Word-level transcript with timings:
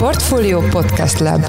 Portfolio 0.00 0.60
Podcast 0.60 1.18
Lab 1.18 1.44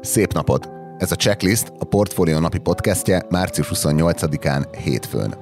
Szép 0.00 0.32
napot! 0.32 0.68
Ez 0.98 1.12
a 1.12 1.16
Checklist 1.16 1.72
a 1.78 1.84
Portfolio 1.84 2.38
napi 2.38 2.58
podcastje 2.58 3.22
március 3.30 3.70
28-án 3.74 4.66
hétfőn. 4.84 5.34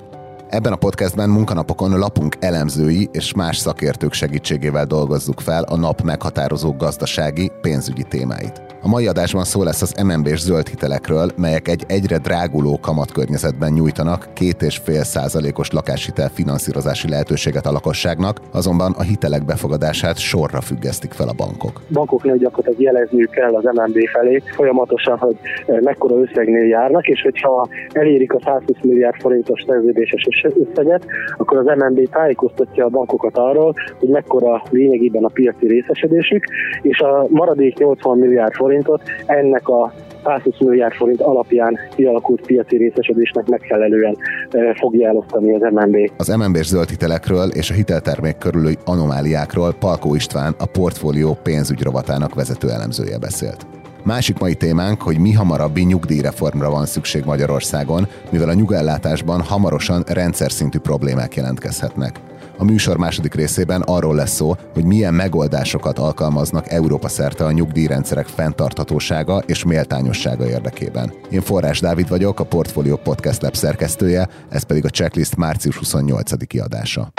Ebben 0.49 0.73
a 0.73 0.77
podcastben 0.77 1.29
munkanapokon 1.29 1.99
lapunk 1.99 2.37
elemzői 2.41 3.09
és 3.13 3.35
más 3.35 3.57
szakértők 3.57 4.13
segítségével 4.13 4.87
dolgozzuk 4.87 5.41
fel 5.41 5.63
a 5.63 5.77
nap 5.77 6.01
meghatározó 6.01 6.73
gazdasági, 6.73 7.53
pénzügyi 7.61 8.03
témáit. 8.03 8.72
A 8.85 8.89
mai 8.89 9.07
adásban 9.07 9.45
szó 9.45 9.63
lesz 9.63 9.83
az 9.83 9.95
MNB-s 10.07 10.41
zöld 10.41 10.69
hitelekről, 10.69 11.31
melyek 11.37 11.69
egy 11.69 11.85
egyre 11.89 12.19
dráguló 12.19 12.79
kamatkörnyezetben 12.81 13.73
nyújtanak 13.73 14.29
két 14.35 14.63
és 14.63 14.77
fél 14.85 15.03
százalékos 15.03 15.71
lakáshitel 15.71 16.29
finanszírozási 16.29 17.09
lehetőséget 17.09 17.67
a 17.67 17.73
lakosságnak, 17.73 18.41
azonban 18.53 18.93
a 18.99 19.03
hitelek 19.03 19.45
befogadását 19.45 20.19
sorra 20.19 20.61
függesztik 20.61 21.13
fel 21.13 21.29
a 21.29 21.33
bankok. 21.37 21.81
Bankoknak 21.93 22.37
gyakorlatilag 22.37 22.81
jelezniük 22.81 23.31
kell 23.31 23.55
az 23.55 23.65
MNB 23.65 23.99
felé 24.13 24.43
folyamatosan, 24.55 25.19
hogy 25.19 25.37
eh, 25.67 25.81
mekkora 25.81 26.17
összegnél 26.17 26.67
járnak, 26.67 27.07
és 27.07 27.23
hogyha 27.23 27.69
elérik 27.93 28.33
a 28.33 28.41
120 28.45 28.77
milliárd 28.83 29.21
forintos 29.21 29.65
szerződéses 29.67 30.29
összeget, 30.69 31.07
akkor 31.37 31.59
az 31.59 31.79
MNB 31.79 32.09
tájékoztatja 32.11 32.85
a 32.85 32.89
bankokat 32.89 33.37
arról, 33.37 33.75
hogy 33.99 34.09
mekkora 34.09 34.63
lényegében 34.71 35.25
a 35.25 35.31
piaci 35.33 35.67
részesedésük, 35.67 36.45
és 36.83 36.99
a 36.99 37.27
maradék 37.29 37.79
80 37.79 38.19
milliárd 38.19 38.53
forintot 38.73 39.03
ennek 39.27 39.69
a 39.69 39.93
120 40.25 40.55
milliárd 40.59 40.95
forint 40.95 41.21
alapján 41.21 41.79
kialakult 41.95 42.47
piaci 42.47 42.77
részesedésnek 42.77 43.47
megfelelően 43.47 44.17
e, 44.51 44.75
fogja 44.75 45.09
elosztani 45.09 45.55
az 45.55 45.73
MNB. 45.73 45.97
Az 46.17 46.29
mnb 46.29 46.57
zöld 46.57 46.89
hitelekről 46.89 47.49
és 47.49 47.71
a 47.71 47.75
hiteltermék 47.75 48.39
körüli 48.39 48.77
anomáliákról 48.85 49.73
Palkó 49.73 50.15
István, 50.15 50.55
a 50.59 50.67
portfólió 50.67 51.39
pénzügy 51.43 51.83
rovatának 51.83 52.35
vezető 52.35 52.71
elemzője 52.71 53.19
beszélt. 53.19 53.67
Másik 54.05 54.39
mai 54.39 54.55
témánk, 54.55 55.03
hogy 55.03 55.19
mi 55.19 55.33
hamarabbi 55.33 55.83
nyugdíjreformra 55.83 56.71
van 56.71 56.87
szükség 56.87 57.25
Magyarországon, 57.25 58.07
mivel 58.31 58.49
a 58.49 58.55
nyugellátásban 58.55 59.41
hamarosan 59.41 60.05
rendszer 60.07 60.51
szintű 60.51 60.79
problémák 60.79 61.35
jelentkezhetnek. 61.35 62.21
A 62.59 62.65
műsor 62.65 62.97
második 62.97 63.35
részében 63.35 63.81
arról 63.81 64.15
lesz 64.15 64.35
szó, 64.35 64.55
hogy 64.75 64.85
milyen 64.85 65.15
megoldásokat 65.15 65.99
alkalmaznak 65.99 66.71
Európa 66.71 67.09
szerte 67.09 67.45
a 67.45 67.53
nyugdíjrendszerek 67.53 68.27
fenntarthatósága 68.27 69.43
és 69.47 69.65
méltányossága 69.65 70.47
érdekében. 70.49 71.13
Én 71.31 71.41
Forrás 71.41 71.81
Dávid 71.81 72.09
vagyok, 72.09 72.41
a 72.41 72.45
Portfolio 72.45 72.97
Podcast 72.97 73.43
Lab 73.43 73.55
szerkesztője, 73.55 74.29
ez 74.49 74.63
pedig 74.63 74.85
a 74.85 74.91
checklist 74.91 75.37
március 75.37 75.81
28-i 75.83 76.63
adása. 76.63 77.13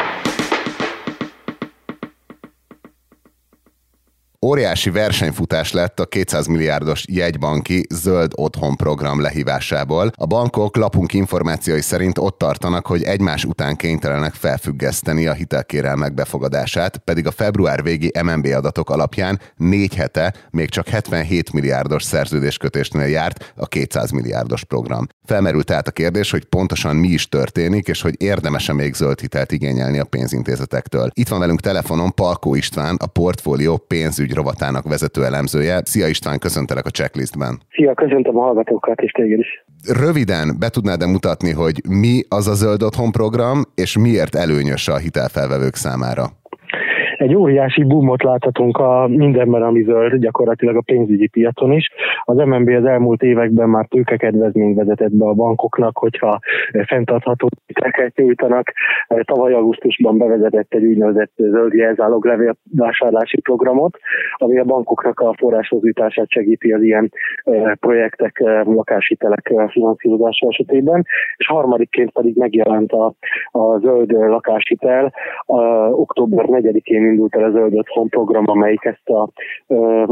Óriási 4.43 4.89
versenyfutás 4.89 5.71
lett 5.71 5.99
a 5.99 6.05
200 6.05 6.47
milliárdos 6.47 7.05
jegybanki 7.07 7.85
zöld 7.89 8.31
otthon 8.35 8.75
program 8.75 9.21
lehívásából. 9.21 10.11
A 10.15 10.25
bankok 10.25 10.75
lapunk 10.75 11.13
információi 11.13 11.81
szerint 11.81 12.17
ott 12.17 12.37
tartanak, 12.37 12.87
hogy 12.87 13.03
egymás 13.03 13.45
után 13.45 13.75
kénytelenek 13.75 14.33
felfüggeszteni 14.33 15.27
a 15.27 15.33
hitelkérelmek 15.33 16.13
befogadását, 16.13 16.97
pedig 16.97 17.27
a 17.27 17.31
február 17.31 17.83
végi 17.83 18.11
MNB 18.23 18.45
adatok 18.45 18.89
alapján 18.89 19.39
négy 19.55 19.95
hete 19.95 20.33
még 20.49 20.69
csak 20.69 20.87
77 20.87 21.53
milliárdos 21.53 22.03
szerződéskötésnél 22.03 23.07
járt 23.07 23.53
a 23.55 23.67
200 23.67 24.11
milliárdos 24.11 24.63
program. 24.63 25.07
Felmerült 25.25 25.65
tehát 25.65 25.87
a 25.87 25.91
kérdés, 25.91 26.31
hogy 26.31 26.45
pontosan 26.45 26.95
mi 26.95 27.07
is 27.07 27.29
történik, 27.29 27.87
és 27.87 28.01
hogy 28.01 28.21
érdemese 28.21 28.73
még 28.73 28.93
zöld 28.93 29.19
hitelt 29.19 29.51
igényelni 29.51 29.99
a 29.99 30.05
pénzintézetektől. 30.05 31.09
Itt 31.13 31.27
van 31.27 31.39
velünk 31.39 31.59
telefonon 31.59 32.13
Palkó 32.13 32.55
István, 32.55 32.95
a 32.95 33.07
portfólió 33.07 33.77
pénzügy 33.77 34.32
rovatának 34.33 34.87
vezető 34.87 35.25
elemzője. 35.25 35.81
Szia 35.85 36.07
István, 36.07 36.39
köszöntelek 36.39 36.85
a 36.85 36.89
checklistben. 36.89 37.61
Szia, 37.71 37.93
köszöntöm 37.93 38.37
a 38.37 38.41
hallgatókat 38.41 38.99
és 38.99 39.11
téged 39.11 39.39
is. 39.39 39.65
Röviden 39.87 40.55
be 40.59 40.69
tudnád-e 40.69 41.05
mutatni, 41.05 41.51
hogy 41.51 41.81
mi 41.89 42.21
az 42.29 42.47
a 42.47 42.53
zöld 42.53 42.83
otthon 42.83 43.11
program, 43.11 43.61
és 43.75 43.97
miért 43.97 44.35
előnyös 44.35 44.87
a 44.87 44.97
hitelfelvevők 44.97 45.75
számára? 45.75 46.25
Egy 47.17 47.35
óriási 47.35 47.83
boomot 47.83 48.23
láthatunk 48.23 48.77
a 48.77 49.07
mindenben, 49.07 49.61
ami 49.61 49.83
zöld, 49.83 50.15
gyakorlatilag 50.15 50.75
a 50.75 50.81
pénzügyi 50.85 51.27
piacon 51.27 51.71
is. 51.71 51.89
Az 52.23 52.35
MNB 52.37 52.69
az 52.69 52.85
elmúlt 52.85 53.21
években 53.21 53.69
már 53.69 53.85
tőkekedvezményt 53.85 54.77
vezetett 54.77 55.11
be 55.11 55.25
a 55.25 55.33
bankoknak, 55.33 55.97
hogyha 55.97 56.39
fenntartható 56.87 57.49
hiteleket 57.65 58.15
nyújtanak. 58.15 58.71
Tavaly 59.07 59.53
augusztusban 59.53 60.17
bevezetett 60.17 60.73
egy 60.73 60.85
úgynevezett 60.85 61.31
zöld 61.35 61.73
jelzálog 61.73 62.25
levélvásárlási 62.25 63.41
programot, 63.41 63.97
ami 64.35 64.59
a 64.59 64.63
bankoknak 64.63 65.19
a 65.19 65.33
forráshozítását 65.37 66.29
segíti 66.29 66.71
az 66.71 66.81
ilyen 66.81 67.11
projektek, 67.79 68.39
lakáshitelek 68.63 69.53
finanszírozása 69.67 70.47
esetében. 70.47 71.05
És 71.35 71.47
harmadikként 71.47 72.11
pedig 72.11 72.35
megjelent 72.35 72.91
a, 72.91 73.13
a 73.51 73.77
zöld 73.77 74.11
lakáshitel 74.11 75.13
a, 75.45 75.61
október 75.89 76.45
4-én 76.47 77.02
indult 77.05 77.35
el 77.35 77.43
a 77.43 77.51
Zöld 77.51 77.73
Otthon 77.73 78.09
program, 78.09 78.43
amelyik 78.47 78.85
ezt 78.85 79.09
a 79.09 79.29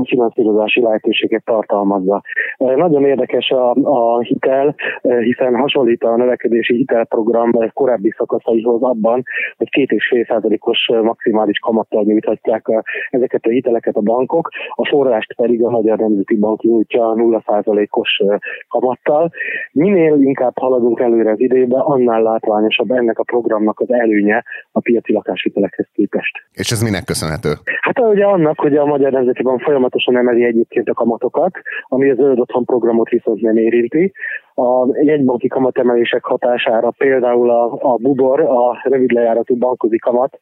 finanszírozási 0.03 0.81
lehetőséget 0.81 1.45
tartalmazza. 1.45 2.21
Nagyon 2.57 3.05
érdekes 3.05 3.49
a, 3.49 3.71
a 3.71 4.19
hitel, 4.19 4.75
hiszen 5.01 5.55
hasonlít 5.55 6.03
a 6.03 6.15
növekedési 6.15 6.75
hitelprogram 6.75 7.51
korábbi 7.73 8.13
szakaszaihoz 8.17 8.81
abban, 8.81 9.23
hogy 9.57 9.69
két 9.69 9.91
és 9.91 10.07
fél 10.07 10.25
százalékos 10.25 10.89
maximális 11.03 11.59
kamattal 11.59 12.03
nyújthatják 12.03 12.65
ezeket 13.09 13.45
a 13.45 13.49
hiteleket 13.49 13.95
a 13.95 14.01
bankok, 14.01 14.49
a 14.75 14.87
forrást 14.87 15.35
pedig 15.35 15.63
a 15.63 15.69
Magyar 15.69 15.97
Nemzeti 15.97 16.35
Bank 16.35 16.61
nyújtja 16.61 17.13
0 17.13 17.43
százalékos 17.47 18.21
kamattal. 18.67 19.31
Minél 19.71 20.21
inkább 20.21 20.57
haladunk 20.59 20.99
előre 20.99 21.31
az 21.31 21.39
időbe, 21.39 21.79
annál 21.79 22.21
látványosabb 22.21 22.91
ennek 22.91 23.19
a 23.19 23.23
programnak 23.23 23.79
az 23.79 23.91
előnye 23.91 24.43
a 24.71 24.79
piaci 24.79 25.13
lakáshitelekhez 25.13 25.87
képest. 25.93 26.31
És 26.53 26.71
ez 26.71 26.80
minek 26.83 27.03
köszönhető? 27.03 27.49
Hát 27.81 27.99
ugye 27.99 28.25
annak, 28.25 28.59
hogy 28.59 28.75
a 28.75 28.85
Magyar 28.85 29.11
Nemzeti 29.11 29.43
Bank 29.43 29.61
folyamatosan 29.61 30.17
emeli 30.17 30.43
egyébként 30.43 30.89
a 30.89 30.93
kamatokat, 30.93 31.51
ami 31.87 32.09
az 32.09 32.17
zöld 32.17 32.39
otthon 32.39 32.65
programot 32.65 33.09
viszont 33.09 33.41
nem 33.41 33.57
érinti. 33.57 34.13
A 34.55 34.87
jegybanki 35.03 35.47
kamatemelések 35.47 36.23
hatására 36.23 36.91
például 36.97 37.49
a, 37.49 37.77
a 37.81 37.95
bubor, 37.95 38.39
a 38.39 38.81
rövid 38.83 39.11
lejáratú 39.11 39.55
bankozi 39.55 39.97
kamat 39.97 40.39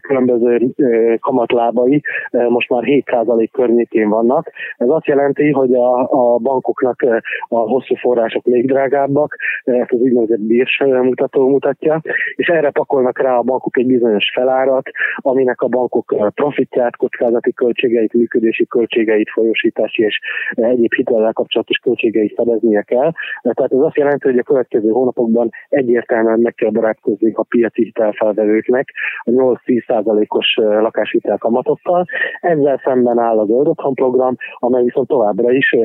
különböző 0.00 0.74
kamatlábai 1.20 2.02
most 2.48 2.68
már 2.68 2.82
7% 2.84 3.48
környékén 3.52 4.08
vannak. 4.08 4.50
Ez 4.76 4.88
azt 4.88 5.06
jelenti, 5.06 5.50
hogy 5.50 5.74
a, 5.74 5.98
a 6.00 6.38
bankoknak 6.38 7.02
a 7.48 7.58
hosszú 7.58 7.94
források 7.94 8.44
még 8.44 8.66
drágábbak, 8.66 9.36
ezt 9.64 9.92
az 9.92 10.00
úgynevezett 10.00 10.40
bírs 10.40 10.82
mutató 10.84 11.48
mutatja, 11.48 12.00
és 12.34 12.46
erre 12.46 12.70
pakolnak 12.70 13.18
rá 13.18 13.36
a 13.36 13.42
bankok 13.42 13.76
egy 13.78 13.86
bizonyos 13.86 14.30
felárat, 14.34 14.90
aminek 15.16 15.60
a 15.60 15.68
bankok 15.68 16.14
profitját, 16.34 16.96
kockázati 16.96 17.52
költségeit, 17.52 18.12
működési 18.12 18.66
költségeit, 18.66 19.30
folyosítási 19.30 20.02
és 20.02 20.18
egyéb 20.50 20.94
hitellel 20.94 21.32
kapcsolatos 21.32 21.76
költségeit 21.78 22.34
fedeznie 22.34 22.82
kell. 22.82 23.12
Tehát 23.52 23.72
ez 23.72 23.78
azt 23.78 23.96
jelenti, 23.96 24.28
hogy 24.28 24.38
a 24.38 24.42
következő 24.42 24.88
hónapokban 24.88 25.50
egyértelműen 25.68 26.40
meg 26.40 26.54
kell 26.54 26.70
barátkozni 26.70 27.32
a 27.34 27.42
piaci 27.42 27.82
hitelfelvevőknek 27.82 28.88
a 29.24 29.30
8-10%-os 29.30 30.54
lakáshitel 30.56 31.38
kamatokkal. 31.38 32.04
Ezzel 32.40 32.80
szemben 32.84 33.18
áll 33.18 33.38
az 33.38 33.46
Zöld 33.46 33.94
program, 33.94 34.36
amely 34.58 34.82
viszont 34.82 35.08
továbbra 35.08 35.50
is 35.50 35.76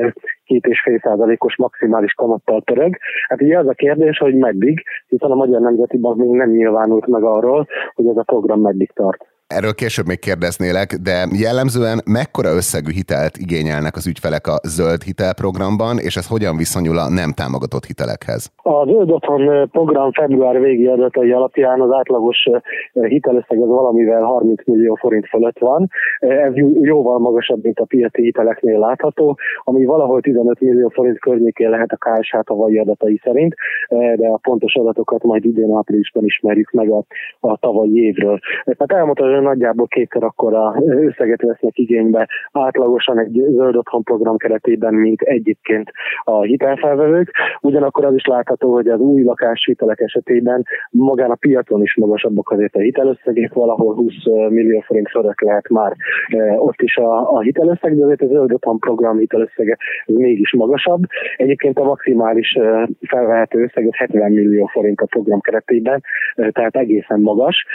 két 0.44 0.66
és 0.66 0.82
fél 0.82 1.00
százalékos 1.00 1.58
maximális 1.58 2.14
kamattal 2.14 2.62
törög. 2.62 2.98
Hát 3.28 3.42
ugye 3.42 3.58
az 3.58 3.68
a 3.68 3.74
kérdés, 3.74 4.18
hogy 4.18 4.36
meddig, 4.36 4.84
hiszen 5.08 5.32
a 5.32 5.36
Magyar 5.36 5.62
Nemzeti 5.62 5.98
Bank 5.98 6.18
még 6.18 6.30
nem 6.30 6.50
nyilvánult 6.50 7.08
meg 7.08 7.24
arról, 7.24 7.68
hogy 7.94 8.08
ez 8.08 8.18
a 8.18 8.24
program 8.24 8.62
meddig 8.62 8.92
tart. 8.92 9.29
Erről 9.58 9.74
később 9.82 10.08
még 10.12 10.20
kérdeznélek, 10.20 10.90
de 11.08 11.18
jellemzően 11.46 11.98
mekkora 12.18 12.52
összegű 12.60 12.92
hitelt 13.00 13.36
igényelnek 13.46 13.96
az 14.00 14.06
ügyfelek 14.12 14.46
a 14.54 14.58
zöld 14.78 15.02
hitelprogramban, 15.10 15.96
és 16.08 16.16
ez 16.22 16.28
hogyan 16.34 16.56
viszonyul 16.64 16.98
a 17.04 17.10
nem 17.20 17.32
támogatott 17.40 17.86
hitelekhez? 17.92 18.42
A 18.76 18.86
zöld 18.92 19.10
otthon 19.18 19.70
program 19.76 20.12
február 20.12 20.60
végi 20.60 20.88
adatai 20.88 21.32
alapján 21.32 21.82
az 21.82 21.92
átlagos 21.92 22.40
hitelösszeg 22.94 23.58
az 23.62 23.68
valamivel 23.68 24.22
30 24.22 24.66
millió 24.66 24.96
forint 24.96 25.28
fölött 25.28 25.60
van. 25.60 25.90
Ez 26.20 26.54
jóval 26.82 27.20
magasabb, 27.20 27.64
mint 27.64 27.80
a 27.80 27.86
piaci 27.86 28.22
hiteleknél 28.22 28.80
látható, 28.80 29.38
ami 29.64 29.86
valahol 29.86 30.22
15 30.22 30.60
millió 30.60 30.90
forint 30.90 31.20
környékén 31.20 31.70
lehet 31.70 31.92
a 31.92 31.98
KSH 32.06 32.40
tavalyi 32.44 32.78
adatai 32.78 33.20
szerint, 33.24 33.56
de 34.16 34.28
a 34.28 34.38
pontos 34.38 34.74
adatokat 34.76 35.24
majd 35.24 35.46
idén 35.46 35.72
áprilisban 35.78 36.24
ismerjük 36.24 36.72
meg 36.72 36.90
a, 36.90 37.04
a 37.40 37.58
tavalyi 37.58 38.06
évről. 38.06 38.40
Tehát 38.64 38.92
elmondhatom, 38.92 39.39
nagyjából 39.42 39.88
kétszer 39.88 40.24
akkora 40.24 40.76
összeget 40.88 41.42
vesznek 41.42 41.78
igénybe 41.78 42.28
átlagosan 42.52 43.20
egy 43.20 43.32
zöld 43.32 43.76
otthon 43.76 44.04
program 44.04 44.38
keretében, 44.38 44.94
mint 44.94 45.22
egyébként 45.22 45.92
a 46.24 46.42
hitelfelvevők. 46.42 47.32
Ugyanakkor 47.62 48.06
az 48.06 48.14
is 48.14 48.26
látható, 48.26 48.74
hogy 48.74 48.88
az 48.88 49.00
új 49.00 49.24
lakáshitelek 49.24 50.00
esetében 50.00 50.66
magán 50.90 51.32
a 51.32 51.36
piacon 51.36 51.82
is 51.82 51.96
magasabbak 51.96 52.50
azért 52.50 52.76
a 52.76 52.80
hitelösszegek, 52.80 53.54
valahol 53.54 53.94
20 53.96 54.14
millió 54.50 54.80
forint 54.80 55.10
fölött 55.10 55.42
lehet 55.42 55.70
már 55.70 55.96
ott 56.58 56.82
is 56.82 56.98
a, 56.98 57.32
a 57.32 57.40
hitelösszeg, 57.40 57.98
de 57.98 58.04
azért 58.04 58.22
az 58.22 58.30
zöld 58.30 58.54
otthon 58.54 58.80
program 58.80 59.18
hitelösszege 59.18 59.78
mégis 60.06 60.54
magasabb. 60.54 61.02
Egyébként 61.38 61.80
a 61.80 61.84
maximális 61.84 62.58
felvehető 63.08 63.64
összeg 63.64 63.88
70 63.92 64.32
millió 64.32 64.66
forint 64.66 65.02
a 65.02 65.06
program 65.06 65.40
keretében, 65.40 66.02
tehát 66.36 66.76
egészen 66.76 67.20
magas. 67.20 67.66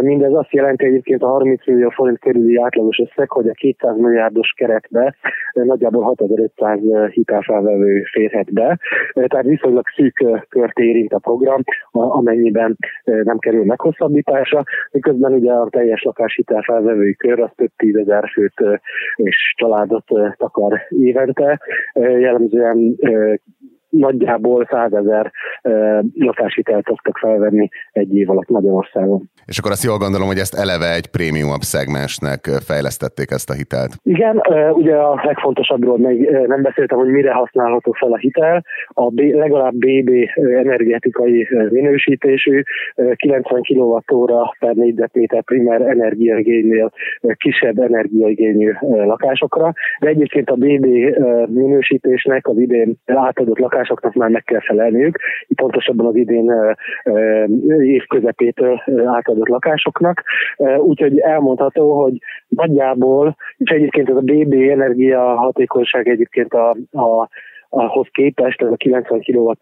Mindez 0.00 0.32
azt 0.32 0.52
jelenti 0.52 0.84
egyébként 1.02 1.22
a 1.22 1.34
30 1.34 1.66
millió 1.66 1.88
forint 1.88 2.18
körüli 2.18 2.56
átlagos 2.56 2.98
összeg, 2.98 3.30
hogy 3.30 3.48
a 3.48 3.52
200 3.52 3.96
milliárdos 3.96 4.52
keretbe 4.56 5.14
nagyjából 5.52 6.02
6500 6.02 6.78
hitelfelvevő 7.10 8.02
férhet 8.02 8.52
be, 8.52 8.78
tehát 9.12 9.46
viszonylag 9.46 9.84
szűk 9.94 10.24
kört 10.48 10.78
érint 10.78 11.12
a 11.12 11.18
program, 11.18 11.62
amennyiben 11.90 12.76
nem 13.04 13.38
kerül 13.38 13.64
meghosszabbításra, 13.64 14.62
miközben 14.90 15.32
ugye 15.32 15.52
a 15.52 15.68
teljes 15.70 16.02
lakáshitelfelvevői 16.02 17.14
kör 17.14 17.40
az 17.40 17.50
több 17.56 17.70
tízezer 17.76 18.28
főt 18.32 18.80
és 19.16 19.54
családot 19.56 20.04
takar 20.36 20.80
évente, 20.88 21.60
jellemzően 21.94 22.96
nagyjából 23.92 24.68
százezer 24.70 25.32
lakáshitelt 26.14 26.84
szoktak 26.84 27.18
felvenni 27.18 27.68
egy 27.92 28.16
év 28.16 28.30
alatt 28.30 28.48
Magyarországon. 28.48 29.30
És 29.46 29.58
akkor 29.58 29.70
azt 29.70 29.84
jól 29.84 29.98
gondolom, 29.98 30.26
hogy 30.26 30.38
ezt 30.38 30.54
eleve 30.54 30.94
egy 30.94 31.06
prémiumabb 31.06 31.60
szegmensnek 31.60 32.40
fejlesztették 32.68 33.30
ezt 33.30 33.50
a 33.50 33.54
hitelt. 33.54 33.92
Igen, 34.02 34.42
ugye 34.72 34.94
a 34.94 35.20
legfontosabbról 35.24 35.98
még 35.98 36.30
nem 36.46 36.62
beszéltem, 36.62 36.98
hogy 36.98 37.08
mire 37.08 37.32
használható 37.32 37.92
fel 37.92 38.12
a 38.12 38.16
hitel. 38.16 38.64
A 38.88 39.10
B, 39.10 39.20
legalább 39.20 39.74
BB 39.74 40.10
energetikai 40.34 41.48
minősítésű 41.70 42.62
90 43.14 43.62
kWh 43.62 44.56
per 44.58 44.74
négyzetméter 44.74 45.42
primer 45.42 45.80
energiaigénynél 45.80 46.92
kisebb 47.36 47.78
energiaigényű 47.78 48.72
lakásokra, 48.80 49.72
de 50.00 50.08
egyébként 50.08 50.50
a 50.50 50.54
BB 50.54 50.86
minősítésnek 51.46 52.46
az 52.48 52.58
idén 52.58 52.94
átadott 53.06 53.58
lakás 53.58 53.81
elvárásoknak 53.82 54.14
már 54.14 54.30
meg 54.30 54.44
kell 54.44 54.60
felelniük, 54.60 55.18
pontosabban 55.54 56.06
az 56.06 56.16
idén 56.16 56.52
év 57.82 58.06
közepétől 58.06 58.82
átadott 59.06 59.48
lakásoknak. 59.48 60.22
Úgyhogy 60.78 61.18
elmondható, 61.18 62.02
hogy 62.02 62.18
nagyjából, 62.48 63.36
és 63.56 63.70
egyébként 63.70 64.08
ez 64.08 64.16
a 64.16 64.20
BB 64.20 64.52
energia 64.52 65.34
hatékonyság 65.34 66.08
egyébként 66.08 66.52
a, 66.52 66.70
a 66.90 67.28
ahhoz 67.68 68.06
képest 68.12 68.62
ez 68.62 68.68
a 68.68 68.76
90 68.76 69.20
kWh 69.20 69.52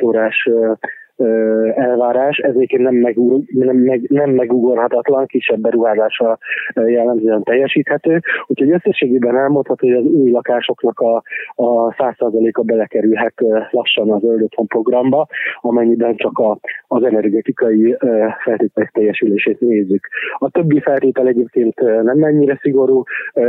elvárás, 1.74 2.38
ez 2.38 2.54
egyébként 2.54 2.82
nem, 2.82 2.94
megúr, 2.94 3.40
nem, 3.46 3.76
meg, 3.76 4.00
nem 4.08 4.30
megugorhatatlan, 4.30 5.26
kisebb 5.26 5.60
beruházása 5.60 6.38
jellemzően 6.86 7.42
teljesíthető. 7.42 8.20
Úgyhogy 8.46 8.70
összességében 8.70 9.36
elmondható, 9.36 9.88
hogy 9.88 9.96
az 9.96 10.04
új 10.04 10.30
lakásoknak 10.30 11.00
a, 11.00 11.22
a 11.54 11.94
100%-a 11.94 12.62
belekerülhet 12.62 13.34
lassan 13.70 14.10
az 14.10 14.20
Zöld 14.20 14.48
programba, 14.66 15.26
amennyiben 15.60 16.16
csak 16.16 16.38
a, 16.38 16.58
az 16.86 17.02
energetikai 17.02 17.96
feltételek 18.42 18.90
teljesülését 18.90 19.60
nézzük. 19.60 20.08
A 20.38 20.50
többi 20.50 20.80
feltétel 20.80 21.26
egyébként 21.26 21.80
nem 21.80 22.18
mennyire 22.18 22.58
szigorú, 22.62 23.02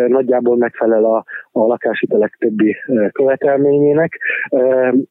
nagyjából 0.07 0.57
megfelel 0.57 1.05
a, 1.05 1.23
a 1.51 1.65
lakáshitelek 1.65 2.35
többi 2.39 2.75
követelményének. 3.11 4.19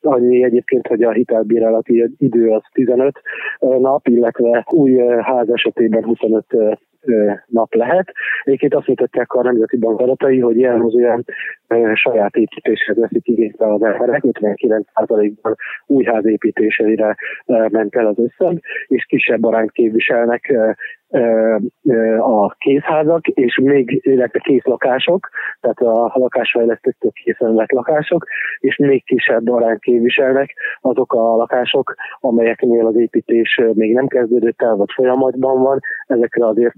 Annyi 0.01 0.45
egyébként, 0.45 0.87
hogy 0.87 1.03
a 1.03 1.11
hitelbírálati 1.11 2.11
idő 2.19 2.50
az 2.53 2.63
15 2.73 3.21
nap, 3.59 4.09
illetve 4.09 4.67
új 4.71 4.97
ház 5.23 5.49
esetében 5.49 6.05
25 6.05 6.45
nap 7.47 7.75
lehet. 7.75 8.13
Egyébként 8.43 8.75
azt 8.75 8.87
mutatják 8.87 9.33
a 9.33 9.43
Nemzeti 9.43 9.77
Bank 9.77 10.01
adatai, 10.01 10.41
hogy 10.41 10.59
jellemzően 10.59 11.25
saját 11.95 12.35
építéshez 12.37 12.97
veszik 12.97 13.29
igénybe 13.29 13.73
az 13.73 13.83
emberek, 13.83 14.23
59%-ban 14.27 15.57
új 15.87 16.05
ház 16.05 16.27
építésére 16.27 17.17
ment 17.47 17.97
el 17.97 18.07
az 18.07 18.19
összeg, 18.19 18.63
és 18.87 19.05
kisebb 19.05 19.45
arányt 19.45 19.71
képviselnek 19.71 20.55
a 22.19 22.55
készházak, 22.55 23.27
és 23.27 23.59
még, 23.63 24.01
illetve 24.03 24.39
készlakások, 24.39 25.29
tehát 25.61 25.79
a 25.79 26.13
lakásfejlesztőktől 26.15 27.11
készen 27.25 27.55
vett 27.55 27.71
lakások, 27.71 28.27
és 28.59 28.77
még 28.77 29.05
kisebb 29.05 29.49
arányt 29.49 29.81
képviselnek 29.81 30.55
azok 30.81 31.13
a 31.13 31.37
lakások, 31.37 31.95
amelyeknél 32.21 32.87
az 32.87 32.97
építés 32.97 33.61
még 33.73 33.95
nem 33.95 34.07
kezdődött 34.07 34.63
el, 34.63 34.77
vagy 34.77 34.91
folyamatban 34.95 35.63
van. 35.63 35.79
Ezekre 36.07 36.47
azért 36.47 36.75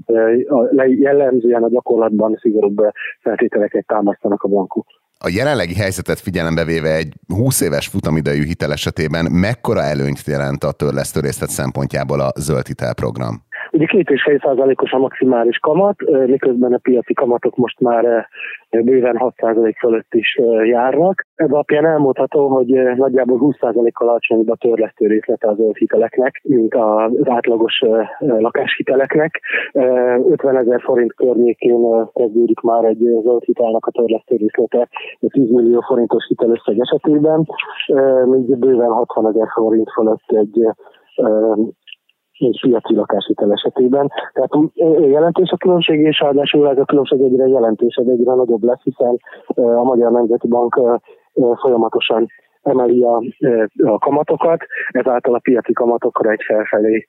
jellemzően 0.99 1.63
a 1.63 1.69
gyakorlatban 1.69 2.39
szigorúbb 2.41 2.79
feltételeket 3.21 3.87
támasztanak 3.87 4.43
a 4.43 4.49
bankok. 4.49 4.87
A 5.25 5.31
jelenlegi 5.35 5.75
helyzetet 5.75 6.21
figyelembe 6.21 6.65
véve 6.65 6.95
egy 6.95 7.15
20 7.27 7.61
éves 7.61 7.87
futamidejű 7.87 8.45
hitel 8.45 8.73
esetében 8.73 9.33
mekkora 9.33 9.81
előnyt 9.81 10.27
jelent 10.27 10.65
a 10.65 10.73
törlesztőrészlet 10.73 11.51
szempontjából 11.51 12.21
a 12.21 12.33
zöld 12.37 12.67
hitelprogram? 12.67 13.43
Ugye 13.83 13.91
két 13.91 14.11
és 14.11 14.23
fél 14.23 14.39
százalékos 14.39 14.93
a 14.93 14.99
maximális 14.99 15.59
kamat, 15.59 15.97
miközben 16.27 16.73
a 16.73 16.79
piaci 16.79 17.15
kamatok 17.15 17.57
most 17.57 17.81
már 17.81 18.29
bőven 18.71 19.17
6 19.17 19.35
százalék 19.37 19.79
fölött 19.79 20.15
is 20.15 20.41
járnak. 20.65 21.27
Ez 21.35 21.51
alapján 21.51 21.87
elmondható, 21.87 22.49
hogy 22.49 22.67
nagyjából 22.97 23.39
20 23.39 23.57
százalékkal 23.61 24.09
alacsonyabb 24.09 24.49
a 24.49 24.57
törlesztő 24.57 25.07
részlete 25.07 25.49
az 25.49 25.57
hiteleknek, 25.79 26.41
mint 26.45 26.75
az 26.75 27.29
átlagos 27.29 27.83
lakáshiteleknek. 28.19 29.41
50 29.73 30.57
ezer 30.57 30.81
forint 30.81 31.15
környékén 31.15 32.09
kezdődik 32.13 32.61
már 32.61 32.85
egy 32.85 32.99
zöld 32.99 33.45
hitelnek 33.45 33.87
a 33.87 33.91
törlesztő 33.91 34.37
részlete 34.37 34.89
10 35.29 35.51
millió 35.51 35.81
forintos 35.81 36.27
hitelösszeg 36.29 36.79
esetében, 36.79 37.47
míg 38.25 38.59
bőven 38.59 38.91
60 38.91 39.27
ezer 39.27 39.47
forint 39.55 39.91
fölött 39.91 40.25
egy 40.27 40.67
egy 42.47 42.61
piaci 42.61 42.95
lakáshitel 42.95 43.53
esetében. 43.53 44.11
Tehát 44.33 44.51
jelentős 45.01 45.51
a 45.51 45.57
különbség, 45.57 46.01
és 46.01 46.21
ráadásul 46.21 46.69
ez 46.69 46.79
a 46.79 46.85
különbség 46.85 47.21
egyre 47.21 47.47
jelentősebb, 47.47 48.09
egyre 48.09 48.35
nagyobb 48.35 48.63
lesz, 48.63 48.83
hiszen 48.83 49.17
a 49.55 49.83
Magyar 49.83 50.13
Nemzeti 50.13 50.49
Bank 50.49 50.81
folyamatosan 51.61 52.27
emeli 52.63 53.03
a, 53.03 53.23
a 53.85 53.99
kamatokat, 53.99 54.67
ezáltal 54.89 55.35
a 55.35 55.39
piaci 55.39 55.73
kamatokra 55.73 56.31
egy 56.31 56.43
felfelé 56.47 57.07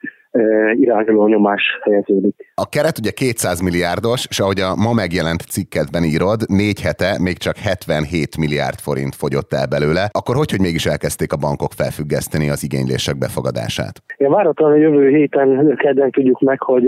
irányuló 0.74 1.28
nyomás 1.28 1.62
helyeződik. 1.82 2.36
A 2.56 2.70
keret 2.70 2.98
ugye 2.98 3.12
200 3.12 3.62
milliárdos, 3.62 4.26
és 4.30 4.40
ahogy 4.40 4.60
a 4.60 4.76
ma 4.76 4.94
megjelent 4.94 5.42
cikketben 5.42 6.04
írod, 6.04 6.39
négy 6.48 6.82
hete 6.82 7.12
még 7.22 7.38
csak 7.38 7.56
77 7.56 8.38
milliárd 8.38 8.80
forint 8.80 9.16
fogyott 9.16 9.54
el 9.54 9.68
belőle, 9.68 10.04
akkor 10.12 10.36
hogy, 10.36 10.51
hogy 10.51 10.60
mégis 10.60 10.86
elkezdték 10.86 11.34
a 11.34 11.42
bankok 11.46 11.72
felfüggeszteni 11.82 12.50
az 12.50 12.63
igénylések 12.63 13.18
befogadását? 13.18 13.96
Ja, 14.18 14.30
várhatóan 14.30 14.72
a 14.72 14.75
jövő 14.75 15.10
héten 15.10 15.75
kedden 15.75 16.12
tudjuk 16.12 16.39
meg, 16.39 16.62
hogy, 16.62 16.88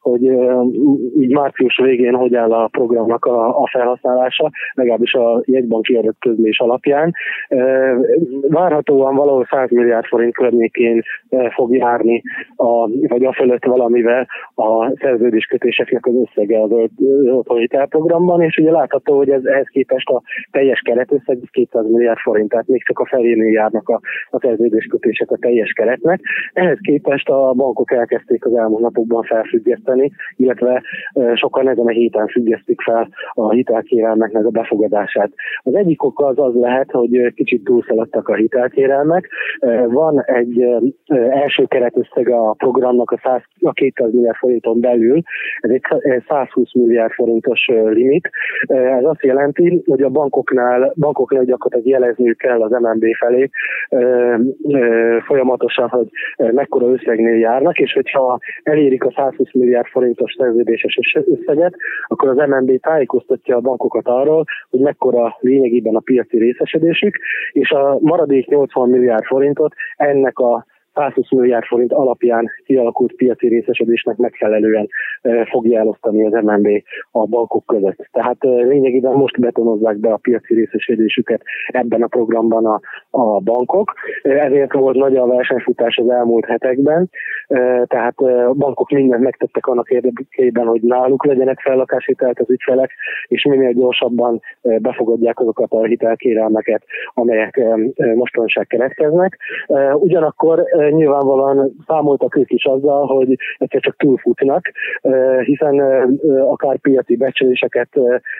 hogy 0.00 0.22
így 1.20 1.32
március 1.32 1.80
végén 1.82 2.14
hogy 2.14 2.34
áll 2.34 2.52
a 2.52 2.68
programnak 2.68 3.24
a, 3.24 3.62
a 3.62 3.68
felhasználása, 3.72 4.50
legalábbis 4.72 5.12
a 5.12 5.42
jegybanki 5.44 6.10
közlés 6.18 6.58
alapján. 6.58 7.14
Várhatóan 8.48 9.14
valahol 9.14 9.46
100 9.50 9.70
milliárd 9.70 10.06
forint 10.06 10.34
környékén 10.34 11.02
fog 11.54 11.74
járni 11.76 12.22
a 12.56 12.88
vagy 12.88 13.24
a 13.24 13.32
fölött 13.32 13.64
valamivel 13.64 14.26
a 14.54 14.92
szerződéskötéseknek 15.00 16.06
az 16.06 16.14
összege 16.14 16.62
az 16.62 16.70
otthoni 17.26 17.66
programban, 17.88 18.42
és 18.42 18.56
ugye 18.56 18.70
látható, 18.70 19.16
hogy 19.16 19.30
ez 19.30 19.44
ehhez 19.44 19.66
képest 19.66 20.08
a 20.08 20.22
teljes 20.50 20.80
keretösszeg 20.80 21.38
200 21.50 21.84
milliárd 21.90 22.18
forint, 22.18 22.48
tehát 22.48 22.66
még 22.66 22.84
csak 22.84 22.98
a 22.98 23.06
felénél 23.06 23.52
járnak 23.52 23.88
a, 23.88 24.00
a 24.30 24.38
szerződéskötések 24.40 25.30
a 25.30 25.36
teljes 25.36 25.72
keretnek. 25.72 26.20
Ehhez 26.52 26.78
képest 26.80 27.28
a 27.28 27.52
bankok 27.56 27.92
elkezdték 27.92 28.44
az 28.44 28.54
elmúlt 28.54 28.82
napokban 28.82 29.22
felfüggeszteni, 29.22 30.12
illetve 30.36 30.82
sokan 31.34 31.68
ezen 31.68 31.86
a 31.86 31.90
héten 31.90 32.26
függesztik 32.26 32.80
fel 32.80 33.08
a 33.32 33.50
hitelkérelmeknek 33.52 34.44
a 34.44 34.50
befogadását. 34.50 35.30
Az 35.62 35.74
egyik 35.74 36.02
oka 36.02 36.26
az 36.26 36.38
az 36.38 36.54
lehet, 36.54 36.90
hogy 36.90 37.32
kicsit 37.34 37.64
túl 37.64 37.82
visszaszaladtak 37.92 38.28
a 38.28 38.34
hitelkérelmek. 38.34 39.28
Van 39.88 40.22
egy 40.24 40.66
első 41.30 41.64
keretösszeg 41.64 42.28
a 42.28 42.52
programnak 42.52 43.10
a, 43.10 43.20
100, 43.22 43.40
a 43.60 43.72
200 43.72 44.12
milliárd 44.12 44.36
forinton 44.36 44.80
belül, 44.80 45.22
ez 45.60 45.70
egy 45.70 45.82
120 46.28 46.74
milliárd 46.74 47.12
forintos 47.12 47.66
limit. 47.68 48.30
Ez 48.66 49.04
azt 49.04 49.22
jelenti, 49.22 49.82
hogy 49.86 50.02
a 50.02 50.08
bankoknál, 50.08 50.92
bankoknál 50.96 51.44
gyakorlatilag 51.44 52.00
jelezniük 52.00 52.36
kell 52.36 52.62
az 52.62 52.70
MNB 52.70 53.04
felé 53.18 53.48
folyamatosan, 55.26 55.88
hogy 55.88 56.08
mekkora 56.36 56.86
összegnél 56.86 57.38
járnak, 57.38 57.78
és 57.78 57.92
hogyha 57.92 58.38
elérik 58.62 59.04
a 59.04 59.12
120 59.16 59.52
milliárd 59.52 59.86
forintos 59.86 60.34
szerződéses 60.38 60.98
összeget, 61.24 61.74
akkor 62.06 62.28
az 62.28 62.48
MNB 62.48 62.80
tájékoztatja 62.80 63.56
a 63.56 63.60
bankokat 63.60 64.06
arról, 64.06 64.44
hogy 64.70 64.80
mekkora 64.80 65.36
lényegében 65.40 65.94
a 65.94 66.00
piaci 66.00 66.38
részesedésük, 66.38 67.18
és 67.52 67.70
a 67.70 67.81
maradék 68.00 68.48
80 68.48 68.88
milliárd 68.88 69.24
forintot 69.24 69.74
ennek 69.96 70.38
a 70.38 70.64
120 70.94 71.30
milliárd 71.30 71.64
forint 71.64 71.92
alapján 71.92 72.50
kialakult 72.64 73.16
piaci 73.16 73.48
részesedésnek 73.48 74.16
megfelelően 74.16 74.88
fogja 75.50 75.78
elosztani 75.78 76.26
az 76.26 76.44
MNB 76.44 76.68
a 77.10 77.26
bankok 77.26 77.66
között. 77.66 78.08
Tehát 78.12 78.36
lényegében 78.40 79.12
most 79.12 79.40
betonozzák 79.40 79.96
be 79.96 80.12
a 80.12 80.16
piaci 80.22 80.54
részesedésüket 80.54 81.42
ebben 81.66 82.02
a 82.02 82.06
programban 82.06 82.66
a, 82.66 82.80
a 83.10 83.40
bankok. 83.40 83.92
Ezért 84.22 84.72
volt 84.72 84.96
nagy 84.96 85.16
a 85.16 85.26
versenyfutás 85.26 85.96
az 85.96 86.08
elmúlt 86.08 86.44
hetekben, 86.44 87.10
tehát 87.86 88.18
a 88.18 88.52
bankok 88.54 88.90
mindent 88.90 89.22
megtettek 89.22 89.66
annak 89.66 89.90
érdekében, 89.90 90.66
hogy 90.66 90.80
náluk 90.82 91.24
legyenek 91.24 91.60
fellakásítelt 91.60 92.38
az 92.38 92.50
ügyfelek, 92.50 92.90
és 93.28 93.44
minél 93.44 93.72
gyorsabban 93.72 94.40
befogadják 94.62 95.40
azokat 95.40 95.72
a 95.72 95.84
hitelkérelmeket, 95.84 96.82
amelyek 97.14 97.60
mostanság 98.14 98.66
keletkeznek. 98.66 99.38
Ugyanakkor 99.94 100.64
nyilvánvalóan 100.90 101.76
számoltak 101.86 102.36
ők 102.36 102.50
is 102.50 102.64
azzal, 102.64 103.06
hogy 103.06 103.38
egyszer 103.58 103.80
csak 103.80 103.96
túlfutnak, 103.96 104.70
hiszen 105.44 105.78
akár 106.40 106.78
piaci 106.78 107.16
becsléseket 107.16 107.88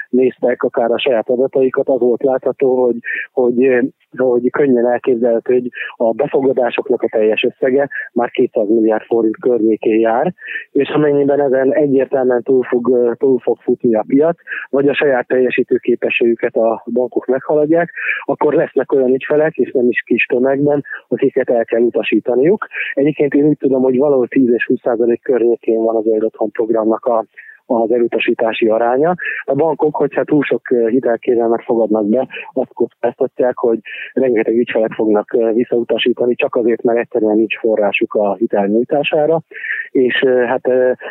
néztek, 0.08 0.62
akár 0.62 0.90
a 0.90 0.98
saját 0.98 1.28
adataikat, 1.28 1.88
az 1.88 2.00
volt 2.00 2.22
látható, 2.22 2.84
hogy, 2.84 2.96
hogy, 3.32 3.92
hogy 4.16 4.50
könnyen 4.50 4.86
elképzelhető, 4.86 5.52
hogy 5.52 5.70
a 5.96 6.12
befogadásoknak 6.12 7.02
a 7.02 7.08
teljes 7.08 7.42
összege 7.42 7.88
már 8.12 8.30
200 8.30 8.68
milliárd 8.68 9.04
forint 9.04 9.36
környékén 9.36 10.00
jár, 10.00 10.34
és 10.72 10.88
amennyiben 10.88 11.40
ezen 11.40 11.74
egyértelműen 11.74 12.42
túl 12.42 12.62
fog, 12.62 13.16
túl 13.18 13.38
fog 13.38 13.58
futni 13.60 13.94
a 13.94 14.04
piac, 14.06 14.36
vagy 14.70 14.88
a 14.88 14.94
saját 14.94 15.26
teljesítő 15.26 15.76
képességüket 15.76 16.54
a 16.56 16.84
bankok 16.92 17.26
meghaladják, 17.26 17.90
akkor 18.24 18.54
lesznek 18.54 18.92
olyan 18.92 19.14
ügyfelek, 19.14 19.56
és 19.56 19.70
nem 19.72 19.88
is 19.88 20.02
kis 20.06 20.26
tömegben, 20.26 20.84
akiket 21.08 21.50
el 21.50 21.64
kell 21.64 21.80
utasítani 21.80 22.32
javítaniuk. 22.32 22.66
Egyébként 22.94 23.34
én 23.34 23.44
úgy 23.44 23.58
tudom, 23.58 23.82
hogy 23.82 23.96
valahol 23.96 24.28
10 24.28 24.52
és 24.52 24.66
20 24.66 24.80
százalék 24.82 25.22
környékén 25.22 25.82
van 25.82 25.96
az 25.96 26.04
Zöld 26.04 26.22
Otthon 26.22 26.50
programnak 26.50 27.04
a 27.06 27.24
az 27.72 27.92
elutasítási 27.92 28.68
aránya. 28.68 29.14
A 29.44 29.54
bankok, 29.54 29.96
hogyha 29.96 30.24
túl 30.24 30.42
sok 30.42 30.68
hitelkérelmet 30.88 31.62
fogadnak 31.64 32.08
be, 32.08 32.28
azt 32.52 32.72
kockáztatják, 32.72 33.58
hogy 33.58 33.78
rengeteg 34.12 34.56
ügyfelet 34.56 34.94
fognak 34.94 35.36
visszautasítani, 35.54 36.34
csak 36.34 36.54
azért, 36.54 36.82
mert 36.82 36.98
egyszerűen 36.98 37.36
nincs 37.36 37.58
forrásuk 37.58 38.14
a 38.14 38.34
hitelnyújtására. 38.34 39.42
És 39.90 40.24
hát 40.46 40.68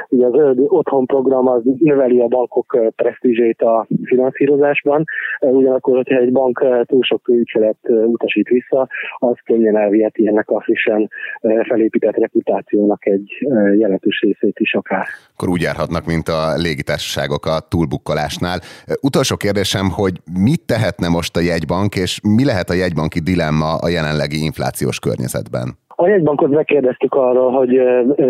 ugye 0.09 0.25
az 0.25 0.33
zöld 0.33 0.59
otthon 0.67 1.05
program 1.05 1.47
az 1.47 1.61
növeli 1.79 2.19
a 2.19 2.27
bankok 2.27 2.77
presztízsét 2.95 3.61
a 3.61 3.87
finanszírozásban, 4.03 5.03
ugyanakkor, 5.39 5.95
hogyha 5.95 6.15
egy 6.15 6.31
bank 6.31 6.65
túl 6.85 7.03
sok 7.03 7.27
ügyfelet 7.27 7.77
utasít 8.05 8.47
vissza, 8.47 8.87
az 9.17 9.35
könnyen 9.45 9.77
elviheti 9.77 10.27
ennek 10.27 10.49
a 10.49 10.61
frissen 10.61 11.09
felépített 11.41 12.15
reputációnak 12.15 13.05
egy 13.05 13.47
jelentős 13.77 14.21
részét 14.21 14.59
is 14.59 14.73
akár. 14.73 15.05
Akkor 15.33 15.49
úgy 15.49 15.61
járhatnak, 15.61 16.05
mint 16.05 16.27
a 16.27 16.50
légitársaságok 16.55 17.46
a 17.46 17.60
túlbukkolásnál. 17.60 18.62
Utolsó 19.01 19.38
kérdésem, 19.38 19.89
hogy 19.89 20.22
mit 20.31 20.62
tehetne 20.62 21.08
most 21.08 21.38
a 21.38 21.39
jegybank, 21.39 21.96
és 21.96 22.20
mi 22.24 22.46
lehet 22.46 22.70
a 22.70 22.74
jegybanki 22.74 23.20
dilemma 23.20 23.75
a 23.75 23.89
jelenlegi 23.89 24.43
inflációs 24.43 25.00
környezetben? 25.00 25.80
A 25.95 26.07
jegybankot 26.07 26.50
megkérdeztük 26.50 27.13
arról, 27.13 27.51
hogy 27.51 27.81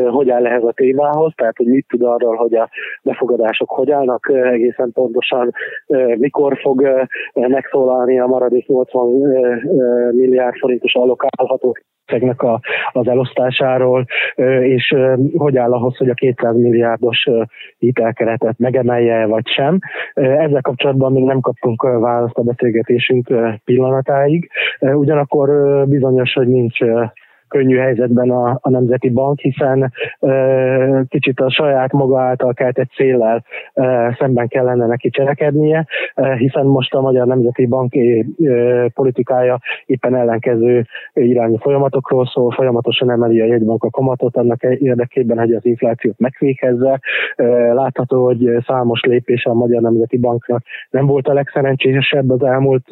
hogy 0.09 0.29
áll 0.29 0.45
ehhez 0.45 0.63
a 0.63 0.71
témához, 0.71 1.33
tehát 1.35 1.57
hogy 1.57 1.67
mit 1.67 1.85
tud 1.87 2.01
arról, 2.01 2.35
hogy 2.35 2.53
a 2.53 2.69
befogadások 3.03 3.69
hogy 3.69 3.91
állnak 3.91 4.29
egészen 4.29 4.91
pontosan, 4.93 5.51
mikor 6.17 6.57
fog 6.61 7.07
megszólalni 7.33 8.19
a 8.19 8.27
maradék 8.27 8.67
80 8.67 9.07
milliárd 10.11 10.55
forintos 10.55 10.93
allokálható 10.93 11.77
összegnek 12.11 12.41
a, 12.41 12.59
az 12.91 13.07
elosztásáról, 13.07 14.05
és 14.61 14.95
hogy 15.37 15.57
áll 15.57 15.73
ahhoz, 15.73 15.97
hogy 15.97 16.09
a 16.09 16.13
200 16.13 16.55
milliárdos 16.55 17.27
hitelkeretet 17.77 18.57
megemelje 18.57 19.25
vagy 19.25 19.47
sem. 19.47 19.79
Ezzel 20.13 20.61
kapcsolatban 20.61 21.11
még 21.11 21.23
nem 21.23 21.39
kaptunk 21.39 21.81
választ 21.81 22.37
a 22.37 22.41
beszélgetésünk 22.41 23.27
pillanatáig, 23.65 24.49
ugyanakkor 24.79 25.49
bizonyos, 25.87 26.33
hogy 26.33 26.47
nincs 26.47 26.79
könnyű 27.51 27.77
helyzetben 27.77 28.29
a, 28.29 28.59
a 28.61 28.69
Nemzeti 28.69 29.09
Bank, 29.09 29.39
hiszen 29.39 29.91
e, 30.19 31.05
kicsit 31.07 31.39
a 31.39 31.51
saját 31.51 31.91
maga 31.91 32.19
által 32.21 32.53
keltett 32.53 32.89
céllel 32.89 33.43
e, 33.73 34.15
szemben 34.19 34.47
kellene 34.47 34.85
neki 34.85 35.09
cselekednie, 35.09 35.85
e, 36.15 36.35
hiszen 36.35 36.65
most 36.65 36.93
a 36.93 37.01
Magyar 37.01 37.27
Nemzeti 37.27 37.65
Bank 37.65 37.93
politikája 38.93 39.59
éppen 39.85 40.15
ellenkező 40.15 40.85
irányú 41.13 41.57
folyamatokról 41.57 42.25
szól, 42.25 42.51
folyamatosan 42.51 43.11
emeli 43.11 43.41
a 43.41 43.45
jegybank 43.45 43.83
a 43.83 43.89
kamatot 43.89 44.37
annak 44.37 44.63
érdekében, 44.63 45.37
hogy 45.37 45.53
az 45.53 45.65
inflációt 45.65 46.19
megfékezze. 46.19 46.99
E, 47.35 47.43
látható, 47.73 48.25
hogy 48.25 48.49
számos 48.65 49.01
lépés 49.01 49.45
a 49.45 49.53
Magyar 49.53 49.81
Nemzeti 49.81 50.17
Banknak 50.17 50.63
nem 50.89 51.05
volt 51.05 51.27
a 51.27 51.33
legszerencsésebb 51.33 52.29
az 52.29 52.43
elmúlt 52.43 52.87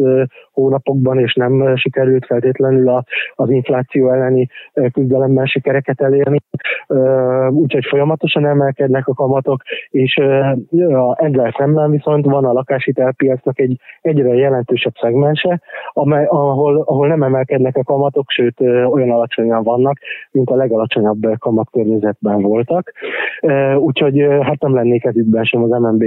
hónapokban, 0.51 1.19
és 1.19 1.33
nem 1.33 1.75
sikerült 1.75 2.25
feltétlenül 2.25 2.89
a, 2.89 3.03
az 3.35 3.49
infláció 3.49 4.11
elleni 4.11 4.48
küzdelemben 4.91 5.45
sikereket 5.45 6.01
elérni, 6.01 6.37
úgyhogy 7.49 7.85
folyamatosan 7.85 8.45
emelkednek 8.45 9.07
a 9.07 9.13
kamatok, 9.13 9.61
és 9.89 10.15
ezzel 11.15 11.55
szemben 11.57 11.91
viszont 11.91 12.25
van 12.25 12.45
a 12.45 12.53
lakáshitelpiacnak 12.53 13.59
egy 13.59 13.79
egyre 14.01 14.33
jelentősebb 14.33 14.93
szegmense, 15.01 15.61
amely, 15.93 16.25
ahol, 16.25 16.83
ahol 16.85 17.07
nem 17.07 17.23
emelkednek 17.23 17.77
a 17.77 17.83
kamatok, 17.83 18.29
sőt 18.29 18.59
olyan 18.61 19.11
alacsonyan 19.11 19.63
vannak, 19.63 19.97
mint 20.31 20.49
a 20.49 20.55
legalacsonyabb 20.55 21.37
kamatkörnyezetben 21.39 22.41
voltak. 22.41 22.91
Úgyhogy 23.77 24.27
hát 24.41 24.61
nem 24.61 24.73
lennék 24.73 25.05
ez 25.05 25.15
ügyben 25.15 25.43
sem 25.43 25.63
az 25.63 25.69
MNB 25.69 26.03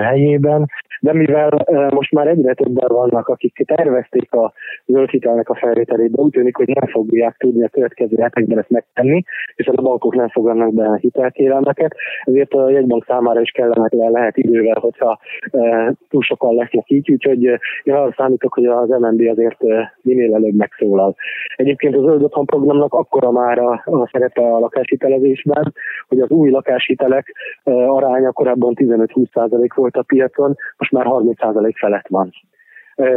helyében, 0.00 0.66
de 1.00 1.12
mivel 1.12 1.66
most 1.90 2.12
már 2.12 2.26
egyre 2.26 2.54
többen 2.54 2.88
vannak, 2.88 3.28
akik 3.28 3.62
tervezték 3.66 4.32
a 4.32 4.52
zöld 4.86 5.08
hitelnek 5.08 5.48
a 5.48 5.54
felvételét, 5.54 6.10
de 6.10 6.22
úgy 6.22 6.32
tűnik, 6.32 6.56
hogy 6.56 6.68
nem 6.68 6.88
fogják 6.88 7.36
tudni 7.36 7.64
a 7.64 7.68
következő 7.76 8.16
hetekben 8.22 8.58
ezt 8.58 8.70
megtenni, 8.70 9.22
és 9.54 9.66
a 9.66 9.82
bankok 9.82 10.14
nem 10.14 10.28
fogadnak 10.28 10.74
be 10.74 10.98
hitelkérelmeket, 11.00 11.94
ezért 12.24 12.52
a 12.52 12.70
jegybank 12.70 13.04
számára 13.04 13.40
is 13.40 13.50
kellemetlen 13.50 14.10
lehet 14.10 14.36
idővel, 14.36 14.78
hogyha 14.80 15.18
e, 15.50 15.94
túl 16.08 16.22
sokan 16.22 16.54
lesznek 16.54 16.90
így, 16.90 17.10
úgyhogy 17.12 17.42
én 17.82 17.94
arra 17.94 18.14
számítok, 18.16 18.52
hogy 18.54 18.66
az 18.66 18.88
MNB 18.88 19.20
azért 19.28 19.60
minél 20.02 20.34
előbb 20.34 20.54
megszólal. 20.54 21.14
Egyébként 21.56 21.94
az 21.94 22.02
zöld 22.02 22.22
otthon 22.22 22.46
programnak 22.46 22.94
akkora 22.94 23.30
már 23.30 23.58
a, 23.58 23.82
a 23.84 24.08
szerepe 24.12 24.42
a 24.42 24.58
lakáshitelezésben, 24.58 25.74
hogy 26.08 26.20
az 26.20 26.30
új 26.30 26.50
lakáshitelek 26.50 27.34
aránya 27.64 28.32
korábban 28.32 28.74
15-20% 28.76 29.68
volt 29.74 29.96
a 29.96 30.02
piacon, 30.02 30.54
most 30.76 30.92
már 30.92 31.06
30% 31.08 31.72
felett 31.74 32.08
van 32.08 32.32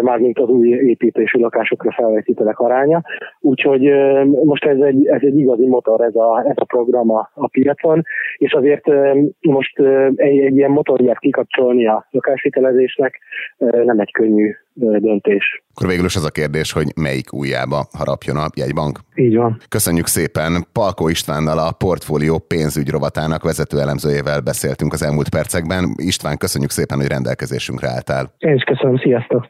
mármint 0.01 0.39
az 0.39 0.49
új 0.49 0.67
építésű 0.67 1.39
lakásokra 1.39 1.91
felvett 1.91 2.27
aránya. 2.53 3.01
Úgyhogy 3.39 3.91
most 4.43 4.65
ez 4.65 4.79
egy, 4.79 5.05
ez 5.05 5.21
egy 5.21 5.37
igazi 5.37 5.67
motor 5.67 6.01
ez 6.01 6.15
a, 6.15 6.43
ez 6.47 6.55
a 6.55 6.65
program 6.65 7.11
a, 7.11 7.29
a 7.33 7.47
piacon, 7.47 8.03
és 8.37 8.53
azért 8.53 8.85
most 9.41 9.79
egy, 10.15 10.39
egy 10.39 10.55
ilyen 10.55 10.71
motorját 10.71 11.19
kikapcsolni 11.19 11.87
a 11.87 12.07
lakáshitelezésnek 12.11 13.19
nem 13.57 13.99
egy 13.99 14.11
könnyű 14.11 14.51
döntés. 14.79 15.63
Akkor 15.73 15.87
végül 15.87 16.05
is 16.05 16.15
az 16.15 16.25
a 16.25 16.29
kérdés, 16.29 16.71
hogy 16.71 16.87
melyik 16.95 17.33
újjába 17.33 17.87
harapjon 17.97 18.37
a 18.37 18.45
jegybank. 18.55 18.99
Így 19.15 19.35
van. 19.35 19.57
Köszönjük 19.69 20.07
szépen. 20.07 20.65
Palkó 20.73 21.07
Istvánnal 21.07 21.57
a 21.57 21.71
portfólió 21.71 22.37
pénzügy 22.37 22.89
rovatának 22.89 23.43
vezető 23.43 23.79
elemzőjével 23.79 24.41
beszéltünk 24.41 24.93
az 24.93 25.03
elmúlt 25.03 25.29
percekben. 25.29 25.93
István, 25.95 26.37
köszönjük 26.37 26.71
szépen, 26.71 26.97
hogy 26.97 27.07
rendelkezésünkre 27.07 27.87
álltál. 27.89 28.33
Én 28.37 28.53
is 28.53 28.63
köszönöm, 28.63 28.97
sziasztok! 28.97 29.47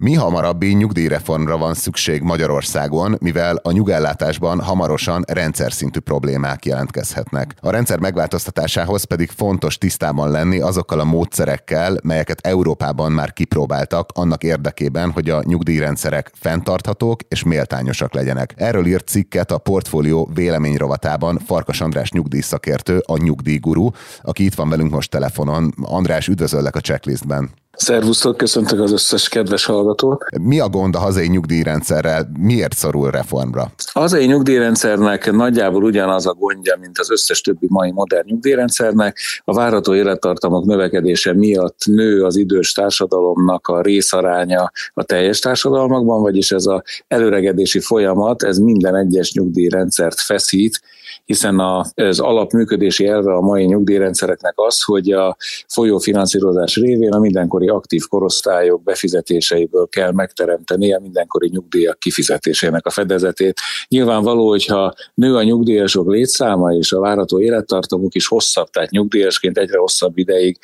Mi 0.00 0.14
hamarabbi 0.14 0.72
nyugdíjreformra 0.72 1.58
van 1.58 1.74
szükség 1.74 2.22
Magyarországon, 2.22 3.16
mivel 3.20 3.56
a 3.56 3.72
nyugellátásban 3.72 4.60
hamarosan 4.60 5.24
rendszer 5.28 5.72
szintű 5.72 5.98
problémák 5.98 6.64
jelentkezhetnek. 6.64 7.54
A 7.60 7.70
rendszer 7.70 7.98
megváltoztatásához 7.98 9.04
pedig 9.04 9.30
fontos 9.30 9.78
tisztában 9.78 10.30
lenni 10.30 10.60
azokkal 10.60 11.00
a 11.00 11.04
módszerekkel, 11.04 11.96
melyeket 12.02 12.46
Európában 12.46 13.12
már 13.12 13.32
kipróbáltak 13.32 14.10
annak 14.14 14.42
érdekében, 14.42 15.10
hogy 15.10 15.30
a 15.30 15.42
nyugdíjrendszerek 15.44 16.30
fenntarthatók 16.34 17.20
és 17.28 17.42
méltányosak 17.42 18.14
legyenek. 18.14 18.54
Erről 18.56 18.86
írt 18.86 19.08
cikket 19.08 19.50
a 19.50 19.58
portfólió 19.58 20.30
véleményrovatában 20.34 21.38
Farkas 21.38 21.80
András 21.80 22.10
nyugdíjszakértő, 22.10 23.02
a 23.06 23.16
nyugdíjguru, 23.16 23.90
aki 24.22 24.44
itt 24.44 24.54
van 24.54 24.68
velünk 24.68 24.90
most 24.90 25.10
telefonon. 25.10 25.74
András, 25.82 26.28
üdvözöllek 26.28 26.76
a 26.76 26.80
checklistben. 26.80 27.50
Szervusztok, 27.78 28.36
köszöntök 28.36 28.80
az 28.80 28.92
összes 28.92 29.28
kedves 29.28 29.64
hallgatót. 29.64 30.24
Mi 30.40 30.60
a 30.60 30.68
gond 30.68 30.94
a 30.94 30.98
hazai 30.98 31.28
nyugdíjrendszerrel? 31.28 32.30
Miért 32.38 32.72
szorul 32.72 33.10
reformra? 33.10 33.72
A 33.92 33.98
hazai 33.98 34.26
nyugdíjrendszernek 34.26 35.32
nagyjából 35.32 35.82
ugyanaz 35.82 36.26
a 36.26 36.32
gondja, 36.32 36.76
mint 36.80 36.98
az 36.98 37.10
összes 37.10 37.40
többi 37.40 37.66
mai 37.68 37.90
modern 37.90 38.26
nyugdíjrendszernek. 38.26 39.18
A 39.44 39.54
várható 39.54 39.94
élettartamok 39.94 40.64
növekedése 40.64 41.34
miatt 41.34 41.78
nő 41.84 42.24
az 42.24 42.36
idős 42.36 42.72
társadalomnak 42.72 43.66
a 43.66 43.80
részaránya 43.80 44.70
a 44.94 45.02
teljes 45.02 45.38
társadalmakban, 45.38 46.22
vagyis 46.22 46.50
ez 46.50 46.66
az 46.66 46.80
előregedési 47.08 47.80
folyamat, 47.80 48.42
ez 48.42 48.58
minden 48.58 48.96
egyes 48.96 49.32
nyugdíjrendszert 49.32 50.20
feszít, 50.20 50.80
hiszen 51.28 51.60
az 51.60 52.20
alapműködési 52.20 53.06
elve 53.06 53.34
a 53.34 53.40
mai 53.40 53.64
nyugdíjrendszereknek 53.64 54.52
az, 54.56 54.82
hogy 54.82 55.10
a 55.10 55.36
folyófinanszírozás 55.66 56.76
révén 56.76 57.12
a 57.12 57.18
mindenkori 57.18 57.68
aktív 57.68 58.02
korosztályok 58.08 58.82
befizetéseiből 58.82 59.86
kell 59.88 60.12
megteremteni 60.12 60.94
a 60.94 61.00
mindenkori 61.00 61.48
nyugdíjak 61.48 61.98
kifizetésének 61.98 62.86
a 62.86 62.90
fedezetét. 62.90 63.60
Nyilvánvaló, 63.88 64.48
hogyha 64.48 64.94
nő 65.14 65.34
a 65.34 65.42
nyugdíjasok 65.42 66.10
létszáma 66.10 66.72
és 66.72 66.92
a 66.92 67.00
várható 67.00 67.40
élettartamuk 67.40 68.14
is 68.14 68.26
hosszabb, 68.26 68.68
tehát 68.68 68.90
nyugdíjasként 68.90 69.58
egyre 69.58 69.78
hosszabb 69.78 70.18
ideig 70.18 70.58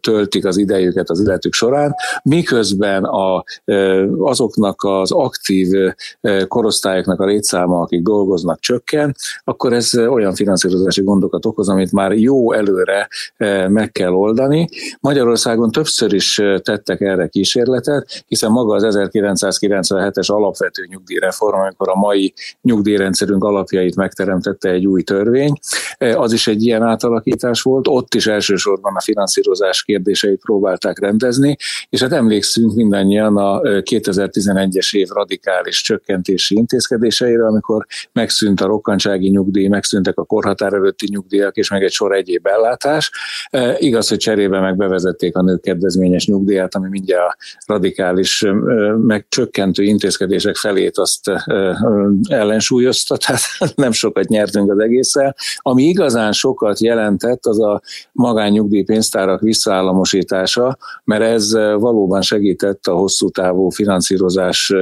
töltik 0.00 0.44
az 0.44 0.56
idejüket 0.56 1.10
az 1.10 1.20
életük 1.20 1.52
során, 1.52 1.94
miközben 2.22 3.04
a, 3.04 3.44
azoknak 4.18 4.82
az 4.82 5.12
aktív 5.12 5.68
korosztályoknak 6.48 7.20
a 7.20 7.24
létszáma, 7.24 7.80
akik 7.80 8.02
dolgoznak, 8.02 8.60
csökken, 8.60 9.14
akkor 9.44 9.72
ez 9.72 9.98
olyan 9.98 10.34
finanszírozási 10.34 11.02
gondokat 11.02 11.46
okoz, 11.46 11.68
amit 11.68 11.92
már 11.92 12.12
jó 12.12 12.52
előre 12.52 13.08
meg 13.68 13.92
kell 13.92 14.12
oldani. 14.12 14.68
Magyarországon 15.00 15.70
többször 15.70 16.12
is 16.12 16.40
tettek 16.62 17.00
erre 17.00 17.26
kísérletet, 17.26 18.24
hiszen 18.26 18.50
maga 18.50 18.74
az 18.74 18.96
1997-es 18.96 20.26
alapvető 20.26 20.86
nyugdíjreform, 20.88 21.58
amikor 21.58 21.88
a 21.88 21.94
mai 21.94 22.32
nyugdíjrendszerünk 22.62 23.44
alapjait 23.44 23.96
megteremtette 23.96 24.68
egy 24.70 24.86
új 24.86 25.02
törvény, 25.02 25.52
az 26.14 26.32
is 26.32 26.46
egy 26.46 26.62
ilyen 26.62 26.82
átalakítás 26.82 27.62
volt, 27.62 27.88
ott 27.88 28.14
is 28.14 28.26
elsősorban 28.26 28.94
a 28.96 29.00
finanszírozás 29.00 29.82
kérdéseit 29.82 30.40
próbálták 30.40 30.98
rendezni, 30.98 31.56
és 31.88 32.00
hát 32.00 32.12
emlékszünk 32.12 32.74
mindannyian 32.74 33.36
a 33.36 33.60
2011-es 33.60 34.96
év 34.96 35.08
radikális 35.08 35.82
csökkentési 35.82 36.56
intézkedéseire, 36.56 37.46
amikor 37.46 37.86
megszűnt 38.12 38.60
a 38.60 38.66
rokkantsági 38.66 39.32
nyugdíj, 39.34 39.68
megszűntek 39.68 40.18
a 40.18 40.24
korhatár 40.24 40.72
előtti 40.72 41.06
nyugdíjak, 41.10 41.56
és 41.56 41.70
meg 41.70 41.82
egy 41.82 41.92
sor 41.92 42.14
egyéb 42.14 42.46
ellátás. 42.46 43.10
E, 43.50 43.76
igaz, 43.78 44.08
hogy 44.08 44.18
cserébe 44.18 44.60
meg 44.60 44.76
bevezették 44.76 45.36
a 45.36 45.42
nők 45.42 45.60
kedvezményes 45.60 46.26
nyugdíját, 46.26 46.74
ami 46.74 46.88
mindjárt 46.88 47.26
a 47.26 47.36
radikális, 47.66 48.42
e, 48.42 48.52
meg 48.96 49.26
csökkentő 49.28 49.82
intézkedések 49.82 50.56
felét 50.56 50.98
azt 50.98 51.28
e, 51.28 51.44
ellensúlyozta, 52.28 53.16
tehát 53.26 53.40
nem 53.74 53.92
sokat 53.92 54.28
nyertünk 54.28 54.70
az 54.70 54.78
egésszel. 54.78 55.34
Ami 55.58 55.82
igazán 55.82 56.32
sokat 56.32 56.80
jelentett, 56.80 57.46
az 57.46 57.60
a 57.60 57.80
magánnyugdíjpénztárak 58.12 59.40
visszaállamosítása, 59.40 60.76
mert 61.04 61.22
ez 61.22 61.52
valóban 61.54 62.22
segített 62.22 62.86
a 62.86 62.92
hosszú 62.92 63.28
távú 63.30 63.68
finanszírozás 63.68 64.72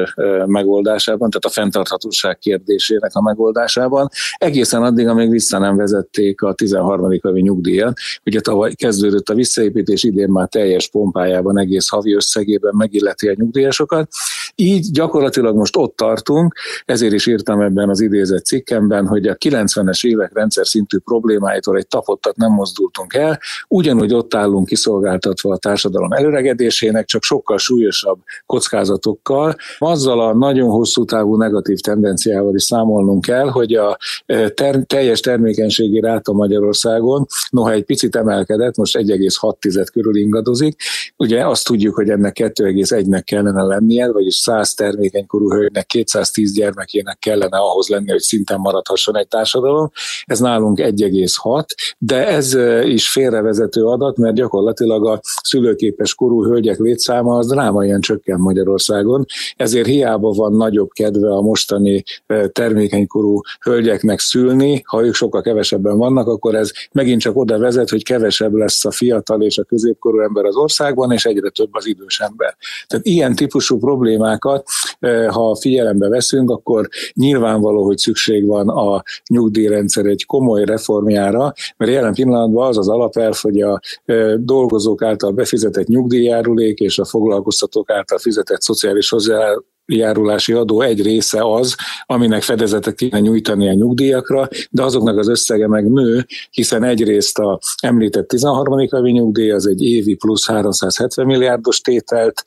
megoldásában, 0.47 1.31
tehát 1.31 1.45
a 1.45 1.61
fenntarthatóság 1.61 2.39
kérdésének 2.39 3.11
a 3.15 3.23
megoldásában 3.23 4.09
egészen 4.43 4.83
addig, 4.83 5.09
amíg 5.09 5.31
vissza 5.31 5.59
nem 5.59 5.77
vezették 5.77 6.43
a 6.43 6.53
13. 6.53 7.19
havi 7.23 7.41
nyugdíjat. 7.41 7.99
Ugye 8.27 8.41
tavaly 8.41 8.73
kezdődött 8.75 9.29
a 9.29 9.35
visszaépítés, 9.35 10.03
idén 10.03 10.29
már 10.29 10.49
teljes 10.49 10.89
pompájában, 10.89 11.59
egész 11.59 11.89
havi 11.89 12.15
összegében 12.15 12.73
megilleti 12.77 13.29
a 13.29 13.35
nyugdíjasokat. 13.37 14.09
Így 14.55 14.91
gyakorlatilag 14.91 15.57
most 15.57 15.77
ott 15.77 15.97
tartunk, 15.97 16.55
ezért 16.85 17.13
is 17.13 17.27
írtam 17.27 17.61
ebben 17.61 17.89
az 17.89 18.01
idézett 18.01 18.45
cikkemben, 18.45 19.07
hogy 19.07 19.27
a 19.27 19.35
90-es 19.35 20.07
évek 20.07 20.31
rendszer 20.35 20.67
szintű 20.67 20.99
problémáitól 20.99 21.77
egy 21.77 21.87
tapottat 21.87 22.37
nem 22.37 22.53
mozdultunk 22.53 23.15
el, 23.15 23.41
ugyanúgy 23.69 24.15
ott 24.15 24.35
állunk 24.35 24.67
kiszolgáltatva 24.67 25.53
a 25.53 25.57
társadalom 25.57 26.13
előregedésének, 26.13 27.07
csak 27.07 27.23
sokkal 27.23 27.59
súlyosabb 27.59 28.19
kockázatokkal. 28.47 29.57
Azzal 29.79 30.21
a 30.21 30.35
nagyon 30.35 30.69
hosszú 30.69 31.05
távú 31.05 31.37
negatív 31.37 31.79
tendenciával 31.79 32.55
is 32.55 32.63
számolnunk 32.63 33.25
kell, 33.25 33.49
hogy 33.49 33.75
a 33.75 33.97
ter- 34.55 34.87
teljes 34.87 35.21
termékenységi 35.21 36.01
ráta 36.01 36.33
Magyarországon, 36.33 37.27
noha 37.51 37.73
egy 37.73 37.85
picit 37.85 38.17
emelkedett, 38.17 38.77
most 38.77 38.97
1,6 38.97 39.87
körül 39.93 40.17
ingadozik. 40.17 40.83
Ugye 41.17 41.47
azt 41.47 41.67
tudjuk, 41.67 41.95
hogy 41.95 42.09
ennek 42.09 42.37
2,1-nek 42.41 43.23
kellene 43.25 43.63
lennie, 43.63 44.13
vagyis 44.13 44.35
100 44.35 44.75
termékenykorú 44.75 45.51
hölgynek 45.51 45.87
210 45.87 46.53
gyermekének 46.53 47.19
kellene 47.19 47.57
ahhoz 47.57 47.89
lenni, 47.89 48.11
hogy 48.11 48.21
szinten 48.21 48.59
maradhasson 48.59 49.17
egy 49.17 49.29
társadalom. 49.29 49.91
Ez 50.25 50.41
nálunk 50.41 50.79
1,6, 50.79 51.65
de 51.99 52.27
ez 52.27 52.55
is 52.85 53.11
félrevezető 53.11 53.85
adat, 53.85 54.17
mert 54.17 54.35
gyakorlatilag 54.35 55.07
a 55.07 55.21
szülőképes 55.43 56.15
korú 56.15 56.45
hölgyek 56.45 56.79
létszáma 56.79 57.37
az 57.37 57.47
drámaian 57.47 58.01
csökken 58.01 58.39
Magyarországon, 58.41 59.25
ezért 59.57 59.87
hiába 59.87 60.31
van 60.31 60.53
nagyobb 60.53 60.91
kedve 60.91 61.29
a 61.29 61.41
mostani 61.41 62.03
termékenykorú 62.53 63.41
hölgyeknek 63.61 64.21
szülni, 64.23 64.83
ha 64.87 65.05
ők 65.05 65.15
sokkal 65.15 65.43
kevesebben 65.43 65.99
vannak, 65.99 66.27
akkor 66.27 66.55
ez 66.55 66.71
megint 66.93 67.21
csak 67.21 67.37
oda 67.37 67.59
vezet, 67.59 67.89
hogy 67.89 68.05
kevesebb 68.05 68.55
lesz 68.55 68.85
a 68.85 68.91
fiatal 68.91 69.43
és 69.43 69.59
a 69.59 69.65
középkorú 69.65 70.21
ember 70.21 70.45
az 70.45 70.57
országban, 70.57 71.13
és 71.13 71.25
egyre 71.25 71.49
több 71.49 71.69
az 71.73 71.87
idős 71.87 72.21
ember. 72.21 72.57
Tehát 72.87 73.07
ilyen 73.07 73.35
típusú 73.35 73.79
problémákat, 73.79 74.67
ha 75.29 75.55
figyelembe 75.55 76.09
veszünk, 76.09 76.51
akkor 76.51 76.89
nyilvánvaló, 77.15 77.85
hogy 77.85 77.99
szükség 77.99 78.47
van 78.47 78.69
a 78.69 79.03
nyugdíjrendszer 79.29 80.07
egy 80.07 80.25
komoly 80.27 80.65
reformjára, 80.65 81.53
mert 81.77 81.93
jelen 81.93 82.15
pillanatban 82.15 82.69
az 82.69 82.79
az 82.79 82.89
alapelv, 82.89 83.37
hogy 83.41 83.61
a 83.61 83.81
dolgozók 84.37 85.03
által 85.03 85.31
befizetett 85.31 85.87
nyugdíjjárulék 85.87 86.79
és 86.79 86.99
a 86.99 87.05
foglalkoztatók 87.05 87.91
által 87.91 88.19
fizetett 88.19 88.61
szociális 88.61 89.09
hozzá 89.09 89.55
járulási 89.87 90.53
adó 90.53 90.81
egy 90.81 91.03
része 91.03 91.41
az, 91.53 91.75
aminek 92.07 92.43
fedezetet 92.43 92.95
kéne 92.95 93.21
nyújtani 93.21 93.69
a 93.69 93.73
nyugdíjakra, 93.73 94.49
de 94.71 94.83
azoknak 94.83 95.19
az 95.19 95.29
összege 95.29 95.69
meg 95.69 95.91
nő, 95.91 96.27
hiszen 96.51 96.85
egyrészt 96.85 97.39
a 97.39 97.59
említett 97.83 98.29
13. 98.29 98.89
havi 98.91 99.11
nyugdíj 99.11 99.51
az 99.51 99.67
egy 99.67 99.83
évi 99.83 100.15
plusz 100.15 100.47
370 100.47 101.27
milliárdos 101.27 101.81
tételt 101.81 102.43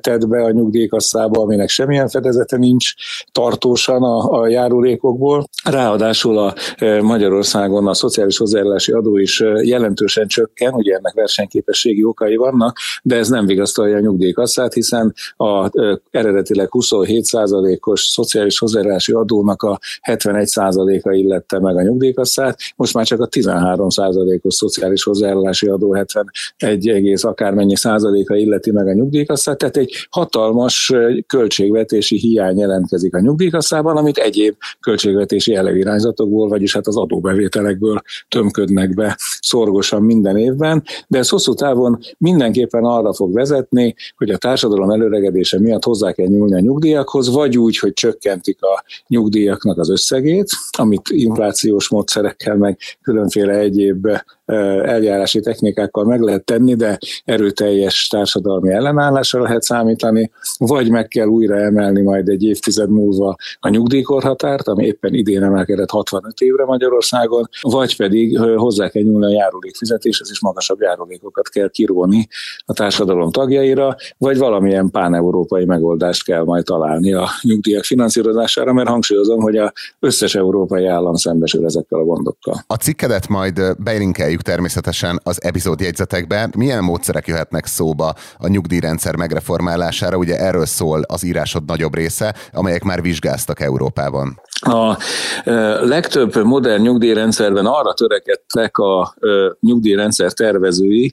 tett 0.00 0.28
be 0.28 0.44
a 0.44 0.50
nyugdíjkasszába, 0.50 1.40
aminek 1.40 1.68
semmilyen 1.68 2.08
fedezete 2.08 2.56
nincs 2.56 2.92
tartósan 3.32 4.02
a, 4.02 4.40
a 4.40 4.48
járulékokból. 4.48 5.44
Ráadásul 5.64 6.38
a 6.38 6.54
Magyarországon 7.00 7.86
a 7.86 7.94
szociális 7.94 8.36
hozzájárulási 8.36 8.92
adó 8.92 9.16
is 9.16 9.42
jelentősen 9.62 10.26
csökken, 10.26 10.74
ugye 10.74 10.94
ennek 10.94 11.14
versenyképességi 11.14 12.04
okai 12.04 12.36
vannak, 12.36 12.78
de 13.02 13.16
ez 13.16 13.28
nem 13.28 13.46
vigasztalja 13.46 13.96
a 13.96 14.00
nyugdíjkasszát, 14.00 14.72
hiszen 14.72 15.14
a 15.36 15.70
eredetileg 16.10 16.68
27%-os 16.78 18.00
szociális 18.00 18.58
hozzájárulási 18.58 19.12
adónak 19.12 19.62
a 19.62 19.78
71%-a 20.10 21.10
illette 21.10 21.60
meg 21.60 21.76
a 21.76 21.82
nyugdíjkasszát, 21.82 22.58
most 22.76 22.94
már 22.94 23.06
csak 23.06 23.20
a 23.20 23.28
13%-os 23.28 24.54
szociális 24.54 25.02
hozzájárulási 25.02 25.66
adó 25.66 25.92
71 25.92 26.88
egész 26.88 27.24
akármennyi 27.24 27.76
százaléka 27.76 28.36
illeti 28.36 28.70
meg 28.70 28.86
a 28.86 28.92
nyugdíjkasszát, 28.92 29.58
tehát 29.58 29.76
egy 29.76 29.92
hatalmas 30.10 30.92
költségvetési 31.26 32.16
hiány 32.16 32.58
jelentkezik 32.58 33.14
a 33.14 33.20
nyugdíjkasszában, 33.20 33.96
amit 33.96 34.18
egyéb 34.18 34.54
költségvetési 34.80 35.54
előirányzatokból, 35.54 36.48
vagyis 36.48 36.74
hát 36.74 36.86
az 36.86 36.96
adóbevételekből 36.96 38.02
tömködnek 38.28 38.94
be 38.94 39.16
szorgosan 39.40 40.02
minden 40.02 40.36
évben, 40.36 40.82
de 41.08 41.18
ez 41.18 41.28
hosszú 41.28 41.54
távon 41.54 41.98
mindenképpen 42.18 42.84
arra 42.84 43.12
fog 43.12 43.32
vezetni, 43.32 43.94
hogy 44.16 44.30
a 44.30 44.36
társadalom 44.36 44.90
előregedése 44.90 45.60
miatt 45.60 45.84
hozzá 45.84 46.12
kell 46.12 46.26
nyúlni 46.26 46.54
a 46.54 46.60
nyugdíjakhoz, 46.64 47.28
vagy 47.28 47.58
úgy, 47.58 47.78
hogy 47.78 47.92
csökkentik 47.92 48.62
a 48.62 48.84
nyugdíjaknak 49.06 49.78
az 49.78 49.90
összegét, 49.90 50.50
amit 50.78 51.08
inflációs 51.08 51.88
módszerekkel, 51.88 52.56
meg 52.56 52.78
különféle 53.02 53.52
egyéb 53.52 54.08
eljárási 54.82 55.40
technikákkal 55.40 56.04
meg 56.04 56.20
lehet 56.20 56.44
tenni, 56.44 56.74
de 56.74 56.98
erőteljes 57.24 58.06
társadalmi 58.06 58.72
ellenállásra 58.72 59.42
lehet 59.42 59.62
számítani, 59.62 60.30
vagy 60.58 60.90
meg 60.90 61.08
kell 61.08 61.26
újra 61.26 61.56
emelni 61.56 62.02
majd 62.02 62.28
egy 62.28 62.42
évtized 62.42 62.90
múlva 62.90 63.36
a 63.60 63.68
nyugdíjkorhatárt, 63.68 64.68
ami 64.68 64.84
éppen 64.84 65.14
idén 65.14 65.42
emelkedett 65.42 65.90
65 65.90 66.40
évre 66.40 66.64
Magyarországon, 66.64 67.48
vagy 67.60 67.96
pedig 67.96 68.38
hozzá 68.38 68.88
kell 68.88 69.02
nyúlni 69.02 69.24
a 69.26 69.36
járulékfizetéshez, 69.38 70.30
és 70.30 70.40
magasabb 70.40 70.80
járulékokat 70.80 71.48
kell 71.48 71.70
kirólni 71.70 72.28
a 72.64 72.72
társadalom 72.72 73.30
tagjaira, 73.30 73.96
vagy 74.18 74.38
valamilyen 74.38 74.90
páneurópai 74.90 75.64
megoldást 75.64 76.24
kell 76.24 76.44
majd 76.44 76.64
találni 76.64 77.12
a 77.12 77.28
nyugdíjak 77.42 77.84
finanszírozására, 77.84 78.72
mert 78.72 78.88
hangsúlyozom, 78.88 79.40
hogy 79.40 79.56
a 79.56 79.72
összes 80.00 80.34
európai 80.34 80.86
állam 80.86 81.14
szembesül 81.14 81.64
ezekkel 81.64 81.98
a 81.98 82.04
gondokkal. 82.04 82.64
A 82.66 82.74
cikkedet 82.74 83.28
majd 83.28 83.60
belinkeljük 83.78 84.33
természetesen 84.42 85.20
az 85.22 85.42
epizód 85.42 85.80
jegyzetekbe. 85.80 86.48
Milyen 86.56 86.84
módszerek 86.84 87.26
jöhetnek 87.26 87.66
szóba 87.66 88.14
a 88.36 88.48
nyugdíjrendszer 88.48 89.16
megreformálására? 89.16 90.16
Ugye 90.16 90.38
erről 90.38 90.66
szól 90.66 91.02
az 91.06 91.24
írásod 91.24 91.64
nagyobb 91.64 91.94
része, 91.94 92.34
amelyek 92.52 92.82
már 92.82 93.02
vizsgáztak 93.02 93.60
Európában. 93.60 94.40
A 94.60 94.96
legtöbb 95.80 96.44
modern 96.44 96.82
nyugdíjrendszerben 96.82 97.66
arra 97.66 97.94
törekedtek 97.94 98.78
a 98.78 99.14
nyugdíjrendszer 99.60 100.32
tervezői, 100.32 101.12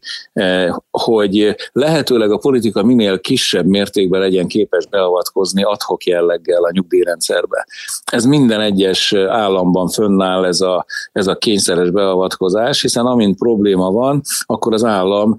hogy 0.91 1.55
lehetőleg 1.71 2.31
a 2.31 2.37
politika 2.37 2.83
minél 2.83 3.19
kisebb 3.19 3.65
mértékben 3.65 4.19
legyen 4.19 4.47
képes 4.47 4.85
beavatkozni 4.87 5.63
adhok 5.63 6.03
jelleggel 6.03 6.63
a 6.63 6.71
nyugdíjrendszerbe. 6.71 7.65
Ez 8.11 8.25
minden 8.25 8.61
egyes 8.61 9.13
államban 9.13 9.87
fönnáll 9.87 10.45
ez 10.45 10.61
a, 10.61 10.85
ez 11.11 11.27
a 11.27 11.35
kényszeres 11.35 11.89
beavatkozás, 11.89 12.81
hiszen 12.81 13.05
amint 13.05 13.37
probléma 13.37 13.91
van, 13.91 14.21
akkor 14.45 14.73
az 14.73 14.83
állam 14.83 15.35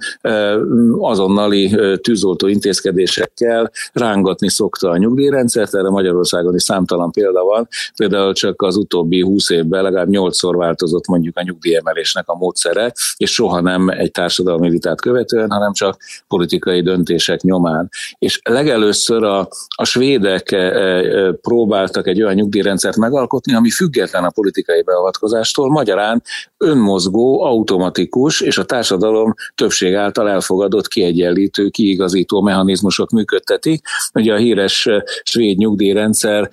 azonnali 0.98 1.76
tűzoltó 2.00 2.46
intézkedésekkel 2.46 3.70
rángatni 3.92 4.50
szokta 4.50 4.90
a 4.90 4.96
nyugdíjrendszert, 4.96 5.74
erre 5.74 5.90
Magyarországon 5.90 6.54
is 6.54 6.62
számtalan 6.62 7.10
példa 7.10 7.42
van, 7.42 7.68
Például 8.02 8.32
csak 8.32 8.62
az 8.62 8.76
utóbbi 8.76 9.20
húsz 9.20 9.50
évben 9.50 9.82
legalább 9.82 10.08
nyolcszor 10.08 10.56
változott 10.56 11.06
mondjuk 11.06 11.36
a 11.36 11.42
nyugdíjemelésnek 11.42 12.28
a 12.28 12.34
módszere, 12.34 12.92
és 13.16 13.32
soha 13.32 13.60
nem 13.60 13.88
egy 13.88 14.10
társadalmi 14.10 14.70
vitát 14.70 15.00
követően, 15.00 15.50
hanem 15.50 15.72
csak 15.72 15.96
politikai 16.28 16.82
döntések 16.82 17.40
nyomán. 17.40 17.88
És 18.18 18.40
legelőször 18.44 19.22
a, 19.22 19.48
a 19.76 19.84
svédek 19.84 20.52
e, 20.52 20.56
e, 20.56 21.32
próbáltak 21.32 22.06
egy 22.06 22.22
olyan 22.22 22.34
nyugdíjrendszert 22.34 22.96
megalkotni, 22.96 23.54
ami 23.54 23.70
független 23.70 24.24
a 24.24 24.30
politikai 24.30 24.82
beavatkozástól, 24.82 25.70
magyarán 25.70 26.22
önmozgó, 26.56 27.42
automatikus 27.42 28.40
és 28.40 28.58
a 28.58 28.64
társadalom 28.64 29.34
többség 29.54 29.94
által 29.94 30.28
elfogadott 30.28 30.88
kiegyenlítő, 30.88 31.68
kiigazító 31.68 32.40
mechanizmusok 32.40 33.10
működtetik. 33.10 33.86
Ugye 34.14 34.32
a 34.32 34.36
híres 34.36 34.86
e, 34.86 35.04
svéd 35.22 35.58
nyugdíjrendszer 35.58 36.50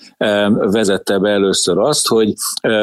vezette 0.57 1.17
be 1.17 1.28
először 1.29 1.77
azt, 1.77 2.07
hogy 2.07 2.33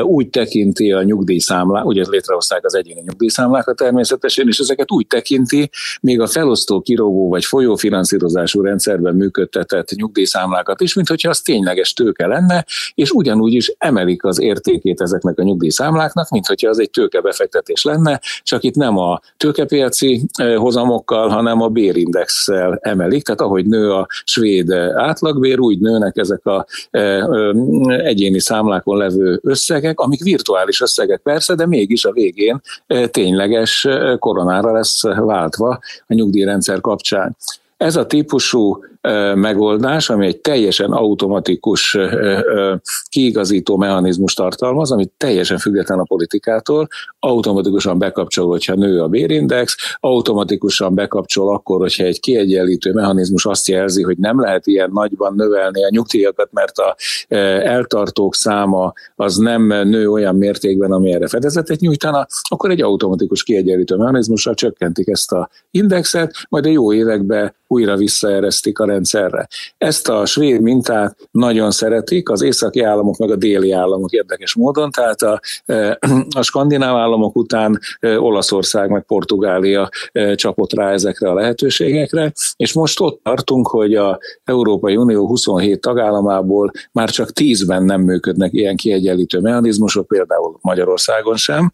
úgy 0.03 0.29
tekinti 0.29 0.93
a 0.93 1.03
nyugdíjszámlát, 1.03 1.85
ugye 1.85 2.05
létrehozták 2.11 2.65
az 2.65 2.75
egyéni 2.75 3.01
nyugdíjszámlákat 3.01 3.77
természetesen, 3.77 4.47
és 4.49 4.59
ezeket 4.59 4.91
úgy 4.93 5.07
tekinti, 5.07 5.71
még 6.01 6.21
a 6.21 6.27
felosztó, 6.27 6.81
kirovó 6.81 7.29
vagy 7.29 7.45
folyófinanszírozású 7.45 8.61
rendszerben 8.61 9.15
működtetett 9.15 9.89
nyugdíjszámlákat 9.91 10.81
is, 10.81 10.95
mint 10.95 11.09
hogyha 11.09 11.29
az 11.29 11.41
tényleges 11.41 11.93
tőke 11.93 12.27
lenne, 12.27 12.65
és 12.95 13.11
ugyanúgy 13.11 13.53
is 13.53 13.75
emelik 13.79 14.25
az 14.25 14.41
értékét 14.41 15.01
ezeknek 15.01 15.39
a 15.39 15.43
nyugdíjszámláknak, 15.43 16.31
mint 16.31 16.47
hogyha 16.47 16.69
az 16.69 16.79
egy 16.79 16.91
tőkebefektetés 16.91 17.85
lenne, 17.85 18.21
csak 18.43 18.63
itt 18.63 18.75
nem 18.75 18.99
a 18.99 19.21
tőkepiaci 19.37 20.27
hozamokkal, 20.57 21.29
hanem 21.29 21.61
a 21.61 21.69
bérindexsel 21.69 22.79
emelik, 22.81 23.25
tehát 23.25 23.41
ahogy 23.41 23.67
nő 23.67 23.93
a 23.93 24.07
svéd 24.25 24.71
átlagbér, 24.95 25.61
úgy 25.61 25.79
nőnek 25.79 26.17
ezek 26.17 26.47
a 26.47 26.67
egyéni 27.87 28.36
számlákon 28.39 28.97
levő 28.97 29.41
összegek, 29.43 30.01
amik 30.01 30.23
virtuális 30.23 30.81
összegek 30.81 31.21
persze, 31.21 31.55
de 31.55 31.67
mégis 31.67 32.05
a 32.05 32.13
végén 32.13 32.61
eh, 32.87 33.07
tényleges 33.07 33.85
eh, 33.85 34.17
koronára 34.19 34.73
lesz 34.73 35.03
váltva 35.03 35.79
a 36.07 36.15
nyugdíjrendszer 36.15 36.81
kapcsán. 36.81 37.37
Ez 37.77 37.97
a 37.97 38.07
típusú 38.07 38.85
megoldás, 39.35 40.11
ami 40.11 40.27
egy 40.27 40.41
teljesen 40.41 40.93
automatikus 40.93 41.99
kiigazító 43.09 43.77
mechanizmus 43.77 44.35
tartalmaz, 44.35 44.93
ami 44.93 45.07
teljesen 45.17 45.59
független 45.59 45.99
a 45.99 46.03
politikától, 46.03 46.89
automatikusan 47.19 47.99
bekapcsol, 47.99 48.47
hogyha 48.47 48.75
nő 48.75 49.03
a 49.03 49.09
bérindex, 49.09 49.77
automatikusan 50.01 50.95
bekapcsol 50.95 51.55
akkor, 51.55 51.81
hogyha 51.81 52.05
egy 52.05 52.21
kiegyenlítő 52.21 52.93
mechanizmus 52.93 53.47
azt 53.47 53.69
jelzi, 53.69 54.03
hogy 54.03 54.19
nem 54.19 54.41
lehet 54.41 54.67
ilyen 54.67 54.91
nagyban 54.93 55.35
növelni 55.35 55.85
a 55.85 55.89
nyugdíjakat, 55.91 56.49
mert 56.53 56.79
a 56.79 56.97
eltartók 57.63 58.35
száma 58.35 58.93
az 59.17 59.37
nem 59.37 59.67
nő 59.67 60.11
olyan 60.11 60.37
mértékben, 60.37 60.93
ami 60.93 61.13
erre 61.13 61.29
fedezetet 61.29 61.81
nyújtana, 61.81 62.27
akkor 62.49 62.71
egy 62.71 62.83
automatikus 62.83 63.43
kiegyenlítő 63.43 63.97
mechanizmussal 63.97 64.55
csökkentik 64.55 65.09
ezt 65.09 65.33
a 65.33 65.49
indexet, 65.71 66.35
majd 66.49 66.67
a 66.67 66.69
jó 66.69 66.93
években 66.93 67.55
újra 67.69 67.97
visszaeresztik 67.97 68.79
a 68.79 68.85
rendszerre. 68.97 69.49
Ezt 69.79 70.09
a 70.09 70.27
svéd 70.27 70.61
mintát 70.61 71.17
nagyon 71.31 71.71
szeretik, 71.71 72.29
az 72.29 72.43
északi 72.43 72.81
államok 72.81 73.17
meg 73.17 73.31
a 73.31 73.37
déli 73.37 73.73
államok 73.73 74.11
érdekes 74.11 74.55
módon, 74.55 74.91
tehát 74.91 75.23
a, 75.23 75.41
a 76.37 76.43
skandináv 76.43 76.97
államok 76.97 77.37
után 77.37 77.79
Olaszország 78.01 78.91
meg 78.91 79.03
Portugália 79.03 79.89
csapott 80.35 80.73
rá 80.73 80.93
ezekre 80.93 81.31
a 81.31 81.35
lehetőségekre, 81.35 82.33
és 82.57 82.73
most 82.73 83.01
ott 83.01 83.21
tartunk, 83.23 83.69
hogy 83.69 83.95
a 83.95 84.19
Európai 84.45 84.97
Unió 84.97 85.27
27 85.27 85.81
tagállamából 85.81 86.71
már 86.93 87.11
csak 87.11 87.29
10-ben 87.41 87.85
nem 87.85 88.01
működnek 88.01 88.53
ilyen 88.53 88.77
kiegyenlítő 88.77 89.41
mechanizmusok, 89.41 90.07
például 90.07 90.59
Magyarországon 90.61 91.37
sem, 91.37 91.71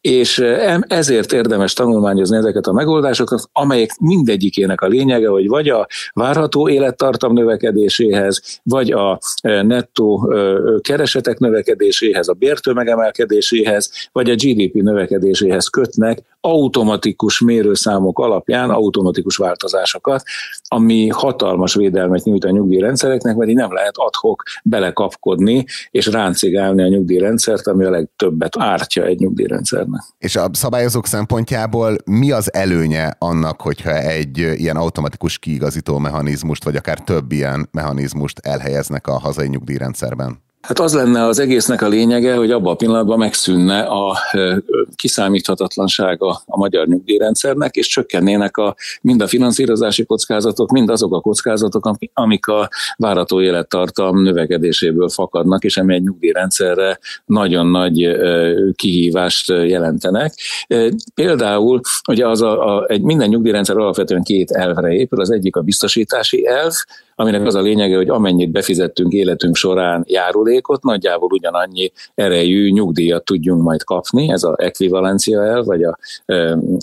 és 0.00 0.38
ezért 0.86 1.32
érdemes 1.32 1.72
tanulmányozni 1.72 2.36
ezeket 2.36 2.66
a 2.66 2.72
megoldásokat, 2.72 3.42
amelyek 3.52 3.90
mindegyikének 4.00 4.80
a 4.80 4.86
lényege, 4.86 5.28
hogy 5.28 5.48
vagy 5.48 5.68
a 5.68 5.86
várható 6.12 6.68
élettartam 6.68 7.32
növekedéséhez, 7.32 8.60
vagy 8.62 8.90
a 8.90 9.18
nettó 9.42 10.32
keresetek 10.80 11.38
növekedéséhez, 11.38 12.28
a 12.28 12.32
bértömeg 12.32 12.88
emelkedéséhez, 12.88 13.90
vagy 14.12 14.30
a 14.30 14.34
GDP 14.34 14.74
növekedéséhez 14.74 15.68
kötnek 15.68 16.22
automatikus 16.40 17.40
mérőszámok 17.40 18.18
alapján 18.18 18.70
automatikus 18.70 19.36
változásokat, 19.36 20.22
ami 20.68 21.08
hatalmas 21.08 21.74
védelmet 21.74 22.24
nyújt 22.24 22.44
a 22.44 22.50
nyugdíjrendszereknek, 22.50 23.36
mert 23.36 23.50
így 23.50 23.56
nem 23.56 23.72
lehet 23.72 23.96
adhok 23.96 24.42
belekapkodni 24.64 25.64
és 25.90 26.06
ráncigálni 26.06 26.82
a 26.82 26.88
nyugdíjrendszert, 26.88 27.66
ami 27.66 27.84
a 27.84 27.90
legtöbbet 27.90 28.56
ártja 28.58 29.04
egy 29.04 29.18
nyugdíjrendszernek. 29.18 30.02
És 30.18 30.36
a 30.36 30.50
szabályozók 30.52 31.06
szempontjából 31.06 31.96
mi 32.04 32.30
az 32.30 32.54
előnye 32.54 33.16
annak, 33.18 33.60
hogyha 33.60 33.98
egy 33.98 34.38
ilyen 34.38 34.76
automatikus 34.76 35.38
kiigazító 35.38 35.98
mechanizmust, 35.98 36.64
vagy 36.64 36.76
akár 36.76 37.00
több 37.00 37.32
ilyen 37.32 37.68
mechanizmust 37.72 38.38
elhelyeznek 38.38 39.06
a 39.06 39.18
hazai 39.18 39.48
nyugdíjrendszerben? 39.48 40.46
Hát 40.60 40.78
az 40.78 40.94
lenne 40.94 41.24
az 41.24 41.38
egésznek 41.38 41.82
a 41.82 41.88
lényege, 41.88 42.36
hogy 42.36 42.50
abban 42.50 42.72
a 42.72 42.76
pillanatban 42.76 43.18
megszűnne 43.18 43.80
a 43.80 44.16
kiszámíthatatlansága 44.96 46.42
a 46.46 46.56
magyar 46.56 46.86
nyugdíjrendszernek, 46.86 47.74
és 47.74 47.86
csökkennének 47.86 48.56
a, 48.56 48.74
mind 49.02 49.20
a 49.20 49.26
finanszírozási 49.26 50.04
kockázatok, 50.04 50.70
mind 50.70 50.90
azok 50.90 51.14
a 51.14 51.20
kockázatok, 51.20 51.90
amik 52.12 52.46
a 52.46 52.68
várató 52.96 53.40
élettartam 53.40 54.22
növekedéséből 54.22 55.08
fakadnak, 55.08 55.64
és 55.64 55.76
ami 55.76 55.94
egy 55.94 56.02
nyugdíjrendszerre 56.02 56.98
nagyon 57.26 57.66
nagy 57.66 58.16
kihívást 58.74 59.48
jelentenek. 59.48 60.34
Például, 61.14 61.80
ugye 62.08 62.28
az 62.28 62.42
a, 62.42 62.76
a, 62.76 62.84
egy 62.88 63.02
minden 63.02 63.28
nyugdíjrendszer 63.28 63.76
alapvetően 63.76 64.22
két 64.22 64.50
elvre 64.50 64.92
épül, 64.92 65.20
az 65.20 65.30
egyik 65.30 65.56
a 65.56 65.60
biztosítási 65.60 66.46
elv, 66.46 66.72
aminek 67.20 67.46
az 67.46 67.54
a 67.54 67.60
lényege, 67.60 67.96
hogy 67.96 68.08
amennyit 68.08 68.50
befizettünk 68.50 69.12
életünk 69.12 69.56
során 69.56 70.04
járulékot, 70.06 70.82
nagyjából 70.82 71.28
ugyanannyi 71.32 71.92
erejű 72.14 72.70
nyugdíjat 72.70 73.24
tudjunk 73.24 73.62
majd 73.62 73.84
kapni, 73.84 74.30
ez 74.30 74.42
az 74.42 74.54
ekvivalencia 74.56 75.44
el, 75.44 75.62
vagy 75.62 75.82
a, 75.82 75.98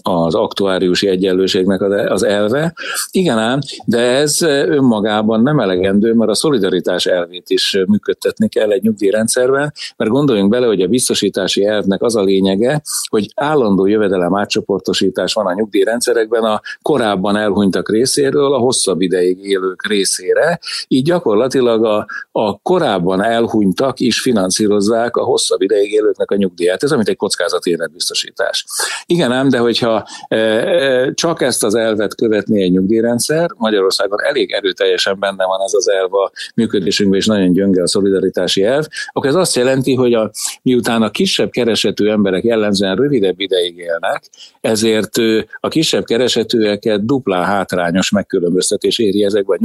az 0.01 0.35
aktuáriusi 0.35 1.07
egyenlőségnek 1.07 1.81
az 2.11 2.23
elve. 2.23 2.73
Igen 3.11 3.37
ám, 3.37 3.59
de 3.85 3.99
ez 3.99 4.41
önmagában 4.41 5.41
nem 5.41 5.59
elegendő, 5.59 6.13
mert 6.13 6.31
a 6.31 6.35
szolidaritás 6.35 7.05
elvét 7.05 7.49
is 7.49 7.77
működtetni 7.87 8.49
kell 8.49 8.71
egy 8.71 8.81
nyugdíjrendszerben, 8.81 9.73
mert 9.97 10.11
gondoljunk 10.11 10.49
bele, 10.49 10.65
hogy 10.65 10.81
a 10.81 10.87
biztosítási 10.87 11.65
elvnek 11.65 12.01
az 12.01 12.15
a 12.15 12.23
lényege, 12.23 12.81
hogy 13.09 13.31
állandó 13.35 13.85
jövedelem 13.85 14.35
átcsoportosítás 14.35 15.33
van 15.33 15.45
a 15.45 15.53
nyugdíjrendszerekben 15.53 16.43
a 16.43 16.61
korábban 16.81 17.35
elhunytak 17.35 17.89
részéről 17.89 18.53
a 18.53 18.57
hosszabb 18.57 19.01
ideig 19.01 19.37
élők 19.43 19.87
részéről 19.87 20.23
részére, 20.25 20.59
így 20.87 21.03
gyakorlatilag 21.03 21.85
a, 21.85 22.07
a 22.31 22.59
korábban 22.59 23.23
elhunytak 23.23 23.99
is 23.99 24.21
finanszírozzák 24.21 25.15
a 25.15 25.23
hosszabb 25.23 25.61
ideig 25.61 25.91
élőknek 25.91 26.31
a 26.31 26.35
nyugdíját. 26.35 26.83
Ez 26.83 26.91
amit 26.91 27.07
egy 27.07 27.15
kockázati 27.15 27.69
életbiztosítás. 27.69 28.65
Igen 29.05 29.31
ám, 29.31 29.49
de 29.49 29.57
hogyha 29.57 30.07
e, 30.27 30.35
e, 30.35 31.13
csak 31.13 31.41
ezt 31.41 31.63
az 31.63 31.75
elvet 31.75 32.15
követné 32.15 32.63
egy 32.63 32.71
nyugdíjrendszer, 32.71 33.49
Magyarországon 33.57 34.23
elég 34.23 34.51
erőteljesen 34.51 35.19
benne 35.19 35.45
van 35.45 35.61
ez 35.65 35.73
az 35.73 35.89
elv 35.89 36.13
a 36.13 36.31
működésünkben, 36.55 37.19
és 37.19 37.25
nagyon 37.25 37.51
gyönge 37.51 37.81
a 37.81 37.87
szolidaritási 37.87 38.63
elv, 38.63 38.85
akkor 39.11 39.29
ez 39.29 39.35
azt 39.35 39.55
jelenti, 39.55 39.93
hogy 39.93 40.13
a, 40.13 40.31
miután 40.61 41.01
a 41.01 41.09
kisebb 41.09 41.49
keresetű 41.49 42.09
emberek 42.09 42.43
jellemzően 42.43 42.95
rövidebb 42.95 43.39
ideig 43.39 43.77
élnek, 43.77 44.23
ezért 44.61 45.13
a 45.59 45.67
kisebb 45.67 46.03
keresetűeket 46.03 47.05
duplán 47.05 47.43
hátrányos 47.43 48.11
megkülönböztetés 48.11 48.99
éri 48.99 49.23
ezekben 49.23 49.45
a 49.45 49.61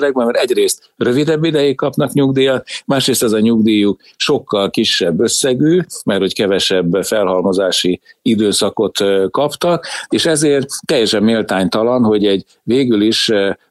nyugdíjrendszerekben, 0.00 0.26
mert 0.26 0.38
egyrészt 0.38 0.92
rövidebb 0.96 1.44
ideig 1.44 1.76
kapnak 1.76 2.12
nyugdíjat, 2.12 2.66
másrészt 2.86 3.22
ez 3.22 3.32
a 3.32 3.40
nyugdíjuk 3.40 4.00
sokkal 4.16 4.70
kisebb 4.70 5.20
összegű, 5.20 5.80
mert 6.04 6.20
hogy 6.20 6.34
kevesebb 6.34 7.02
felhalmozási 7.02 8.00
időszakot 8.22 8.98
kaptak, 9.30 9.86
és 10.08 10.26
ezért 10.26 10.68
teljesen 10.84 11.22
méltánytalan, 11.22 12.04
hogy 12.04 12.26
egy 12.26 12.44
végül 12.62 13.02
is 13.02 13.30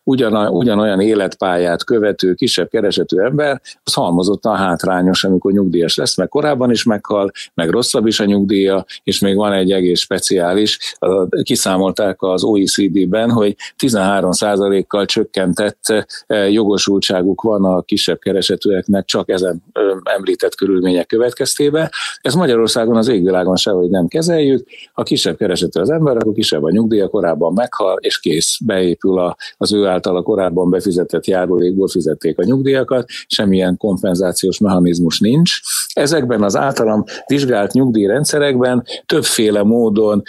ugyan, 0.09 0.47
ugyanolyan 0.47 0.99
életpályát 0.99 1.83
követő, 1.83 2.33
kisebb 2.33 2.69
keresetű 2.69 3.17
ember, 3.17 3.61
az 3.83 3.93
halmozottan 3.93 4.55
hátrányos, 4.55 5.23
amikor 5.23 5.51
nyugdíjas 5.51 5.95
lesz, 5.95 6.17
meg 6.17 6.27
korábban 6.29 6.71
is 6.71 6.83
meghal, 6.83 7.31
meg 7.53 7.69
rosszabb 7.69 8.07
is 8.07 8.19
a 8.19 8.25
nyugdíja, 8.25 8.85
és 9.03 9.19
még 9.19 9.35
van 9.35 9.53
egy 9.53 9.71
egész 9.71 9.99
speciális, 9.99 10.97
kiszámolták 11.43 12.21
az 12.21 12.43
OECD-ben, 12.43 13.31
hogy 13.31 13.55
13%-kal 13.83 15.05
csökkentett 15.05 16.05
jogosultságuk 16.49 17.41
van 17.41 17.65
a 17.65 17.81
kisebb 17.81 18.19
keresetűeknek 18.19 19.05
csak 19.05 19.29
ezen 19.29 19.63
említett 20.03 20.55
körülmények 20.55 21.07
következtében. 21.07 21.89
Ez 22.21 22.33
Magyarországon 22.33 22.97
az 22.97 23.07
égvilágon 23.07 23.55
sehogy 23.55 23.89
nem 23.89 24.07
kezeljük. 24.07 24.67
Ha 24.93 25.03
kisebb 25.03 25.37
keresetű 25.37 25.79
az 25.79 25.89
ember, 25.89 26.15
akkor 26.15 26.33
kisebb 26.33 26.63
a 26.63 26.69
nyugdíja, 26.69 27.07
korábban 27.07 27.53
meghal, 27.53 27.97
és 27.99 28.19
kész, 28.19 28.57
beépül 28.65 29.35
az 29.57 29.73
ő 29.73 29.87
által 29.99 30.15
a 30.15 30.21
korábban 30.21 30.69
befizetett 30.69 31.25
járulékból 31.25 31.88
fizették 31.88 32.39
a 32.39 32.43
nyugdíjakat, 32.43 33.05
semmilyen 33.27 33.77
kompenzációs 33.77 34.59
mechanizmus 34.59 35.19
nincs. 35.19 35.51
Ezekben 35.93 36.43
az 36.43 36.55
általam 36.55 37.03
vizsgált 37.27 37.71
nyugdíjrendszerekben 37.71 38.83
többféle 39.05 39.63
módon 39.63 40.21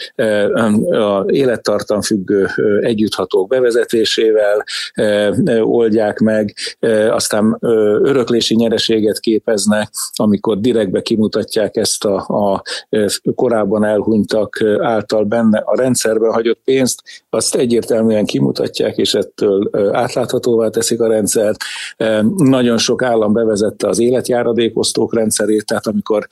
a 0.90 1.24
élettartam 1.26 2.00
függő 2.00 2.48
együtthatók 2.80 3.48
bevezetésével 3.48 4.64
oldják 5.62 6.18
meg, 6.18 6.54
aztán 7.10 7.56
öröklési 8.02 8.54
nyereséget 8.54 9.18
képeznek, 9.18 9.90
amikor 10.14 10.60
direktbe 10.60 11.00
kimutatják 11.00 11.76
ezt 11.76 12.04
a, 12.04 12.16
a 12.16 12.62
korábban 13.34 13.84
elhunytak 13.84 14.64
által 14.80 15.24
benne 15.24 15.58
a 15.58 15.76
rendszerben 15.76 16.32
hagyott 16.32 16.60
pénzt, 16.64 17.02
azt 17.30 17.54
egyértelműen 17.54 18.24
kimutatják, 18.24 18.96
és 18.96 19.14
ettől 19.14 19.59
átláthatóvá 19.92 20.68
teszik 20.68 21.00
a 21.00 21.08
rendszert. 21.08 21.56
Nagyon 22.36 22.78
sok 22.78 23.02
állam 23.02 23.32
bevezette 23.32 23.88
az 23.88 23.98
életjáradékosztók 23.98 25.14
rendszerét, 25.14 25.66
tehát 25.66 25.86
amikor 25.86 26.26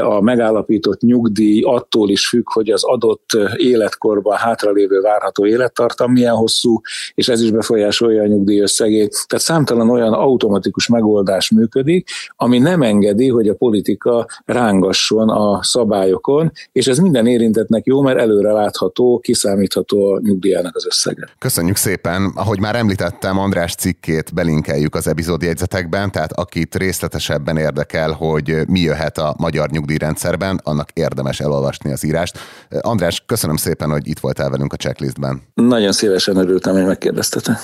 a 0.00 0.20
megállapított 0.20 1.00
nyugdíj 1.00 1.62
attól 1.62 2.10
is 2.10 2.28
függ, 2.28 2.52
hogy 2.52 2.70
az 2.70 2.84
adott 2.84 3.30
életkorban 3.56 4.36
hátralévő 4.36 5.00
várható 5.00 5.46
élettartam 5.46 6.12
milyen 6.12 6.34
hosszú, 6.34 6.80
és 7.14 7.28
ez 7.28 7.42
is 7.42 7.50
befolyásolja 7.50 8.22
a 8.22 8.26
nyugdíj 8.26 8.60
összegét. 8.60 9.24
Tehát 9.26 9.44
számtalan 9.44 9.90
olyan 9.90 10.12
automatikus 10.12 10.88
megoldás 10.88 11.50
működik, 11.50 12.08
ami 12.36 12.58
nem 12.58 12.82
engedi, 12.82 13.28
hogy 13.28 13.48
a 13.48 13.54
politika 13.54 14.26
rángasson 14.44 15.28
a 15.28 15.62
szabályokon, 15.62 16.52
és 16.72 16.86
ez 16.86 16.98
minden 16.98 17.26
érintetnek 17.26 17.84
jó, 17.84 18.00
mert 18.00 18.18
előre 18.18 18.52
látható, 18.52 19.18
kiszámítható 19.18 20.12
a 20.12 20.20
nyugdíjának 20.22 20.76
az 20.76 20.86
összege. 20.86 21.28
Köszönjük 21.38 21.76
szépen! 21.76 22.32
Ahogy 22.34 22.58
már 22.62 22.76
említettem, 22.76 23.38
András 23.38 23.74
cikkét 23.74 24.34
belinkeljük 24.34 24.94
az 24.94 25.06
epizódjegyzetekben, 25.06 26.10
tehát 26.10 26.32
akit 26.32 26.74
részletesebben 26.74 27.56
érdekel, 27.56 28.10
hogy 28.10 28.68
mi 28.68 28.80
jöhet 28.80 29.18
a 29.18 29.34
magyar 29.38 29.70
nyugdíjrendszerben, 29.70 30.60
annak 30.64 30.90
érdemes 30.92 31.40
elolvasni 31.40 31.92
az 31.92 32.04
írást. 32.04 32.38
András, 32.80 33.22
köszönöm 33.26 33.56
szépen, 33.56 33.90
hogy 33.90 34.08
itt 34.08 34.18
voltál 34.18 34.50
velünk 34.50 34.72
a 34.72 34.76
checklistben. 34.76 35.42
Nagyon 35.54 35.92
szívesen 35.92 36.36
örültem, 36.36 36.74
hogy 36.74 36.84
megkérdeztetek. 36.84 37.56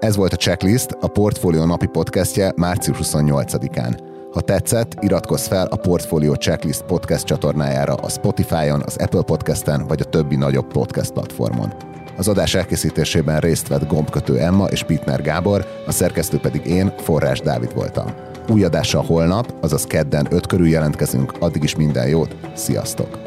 Ez 0.00 0.16
volt 0.16 0.32
a 0.32 0.36
Checklist, 0.36 0.90
a 1.00 1.08
Portfolio 1.08 1.64
napi 1.64 1.86
podcastje 1.86 2.52
március 2.56 2.98
28-án. 3.02 4.15
Ha 4.36 4.42
tetszett, 4.42 4.96
iratkozz 5.00 5.46
fel 5.46 5.66
a 5.66 5.76
Portfolio 5.76 6.34
Checklist 6.34 6.82
podcast 6.82 7.24
csatornájára 7.24 7.94
a 7.94 8.08
Spotify-on, 8.08 8.82
az 8.86 8.96
Apple 8.96 9.22
Podcast-en 9.22 9.86
vagy 9.86 10.00
a 10.00 10.04
többi 10.04 10.36
nagyobb 10.36 10.72
podcast 10.72 11.12
platformon. 11.12 11.72
Az 12.16 12.28
adás 12.28 12.54
elkészítésében 12.54 13.40
részt 13.40 13.68
vett 13.68 13.88
gombkötő 13.88 14.38
Emma 14.38 14.64
és 14.64 14.82
Pitner 14.82 15.22
Gábor, 15.22 15.66
a 15.86 15.92
szerkesztő 15.92 16.38
pedig 16.38 16.66
én, 16.66 16.92
Forrás 16.98 17.40
Dávid 17.40 17.74
voltam. 17.74 18.14
Új 18.48 18.64
adással 18.64 19.02
holnap, 19.02 19.54
azaz 19.60 19.84
kedden 19.84 20.26
5 20.30 20.46
körül 20.46 20.68
jelentkezünk, 20.68 21.32
addig 21.38 21.62
is 21.62 21.76
minden 21.76 22.08
jót, 22.08 22.36
sziasztok! 22.54 23.18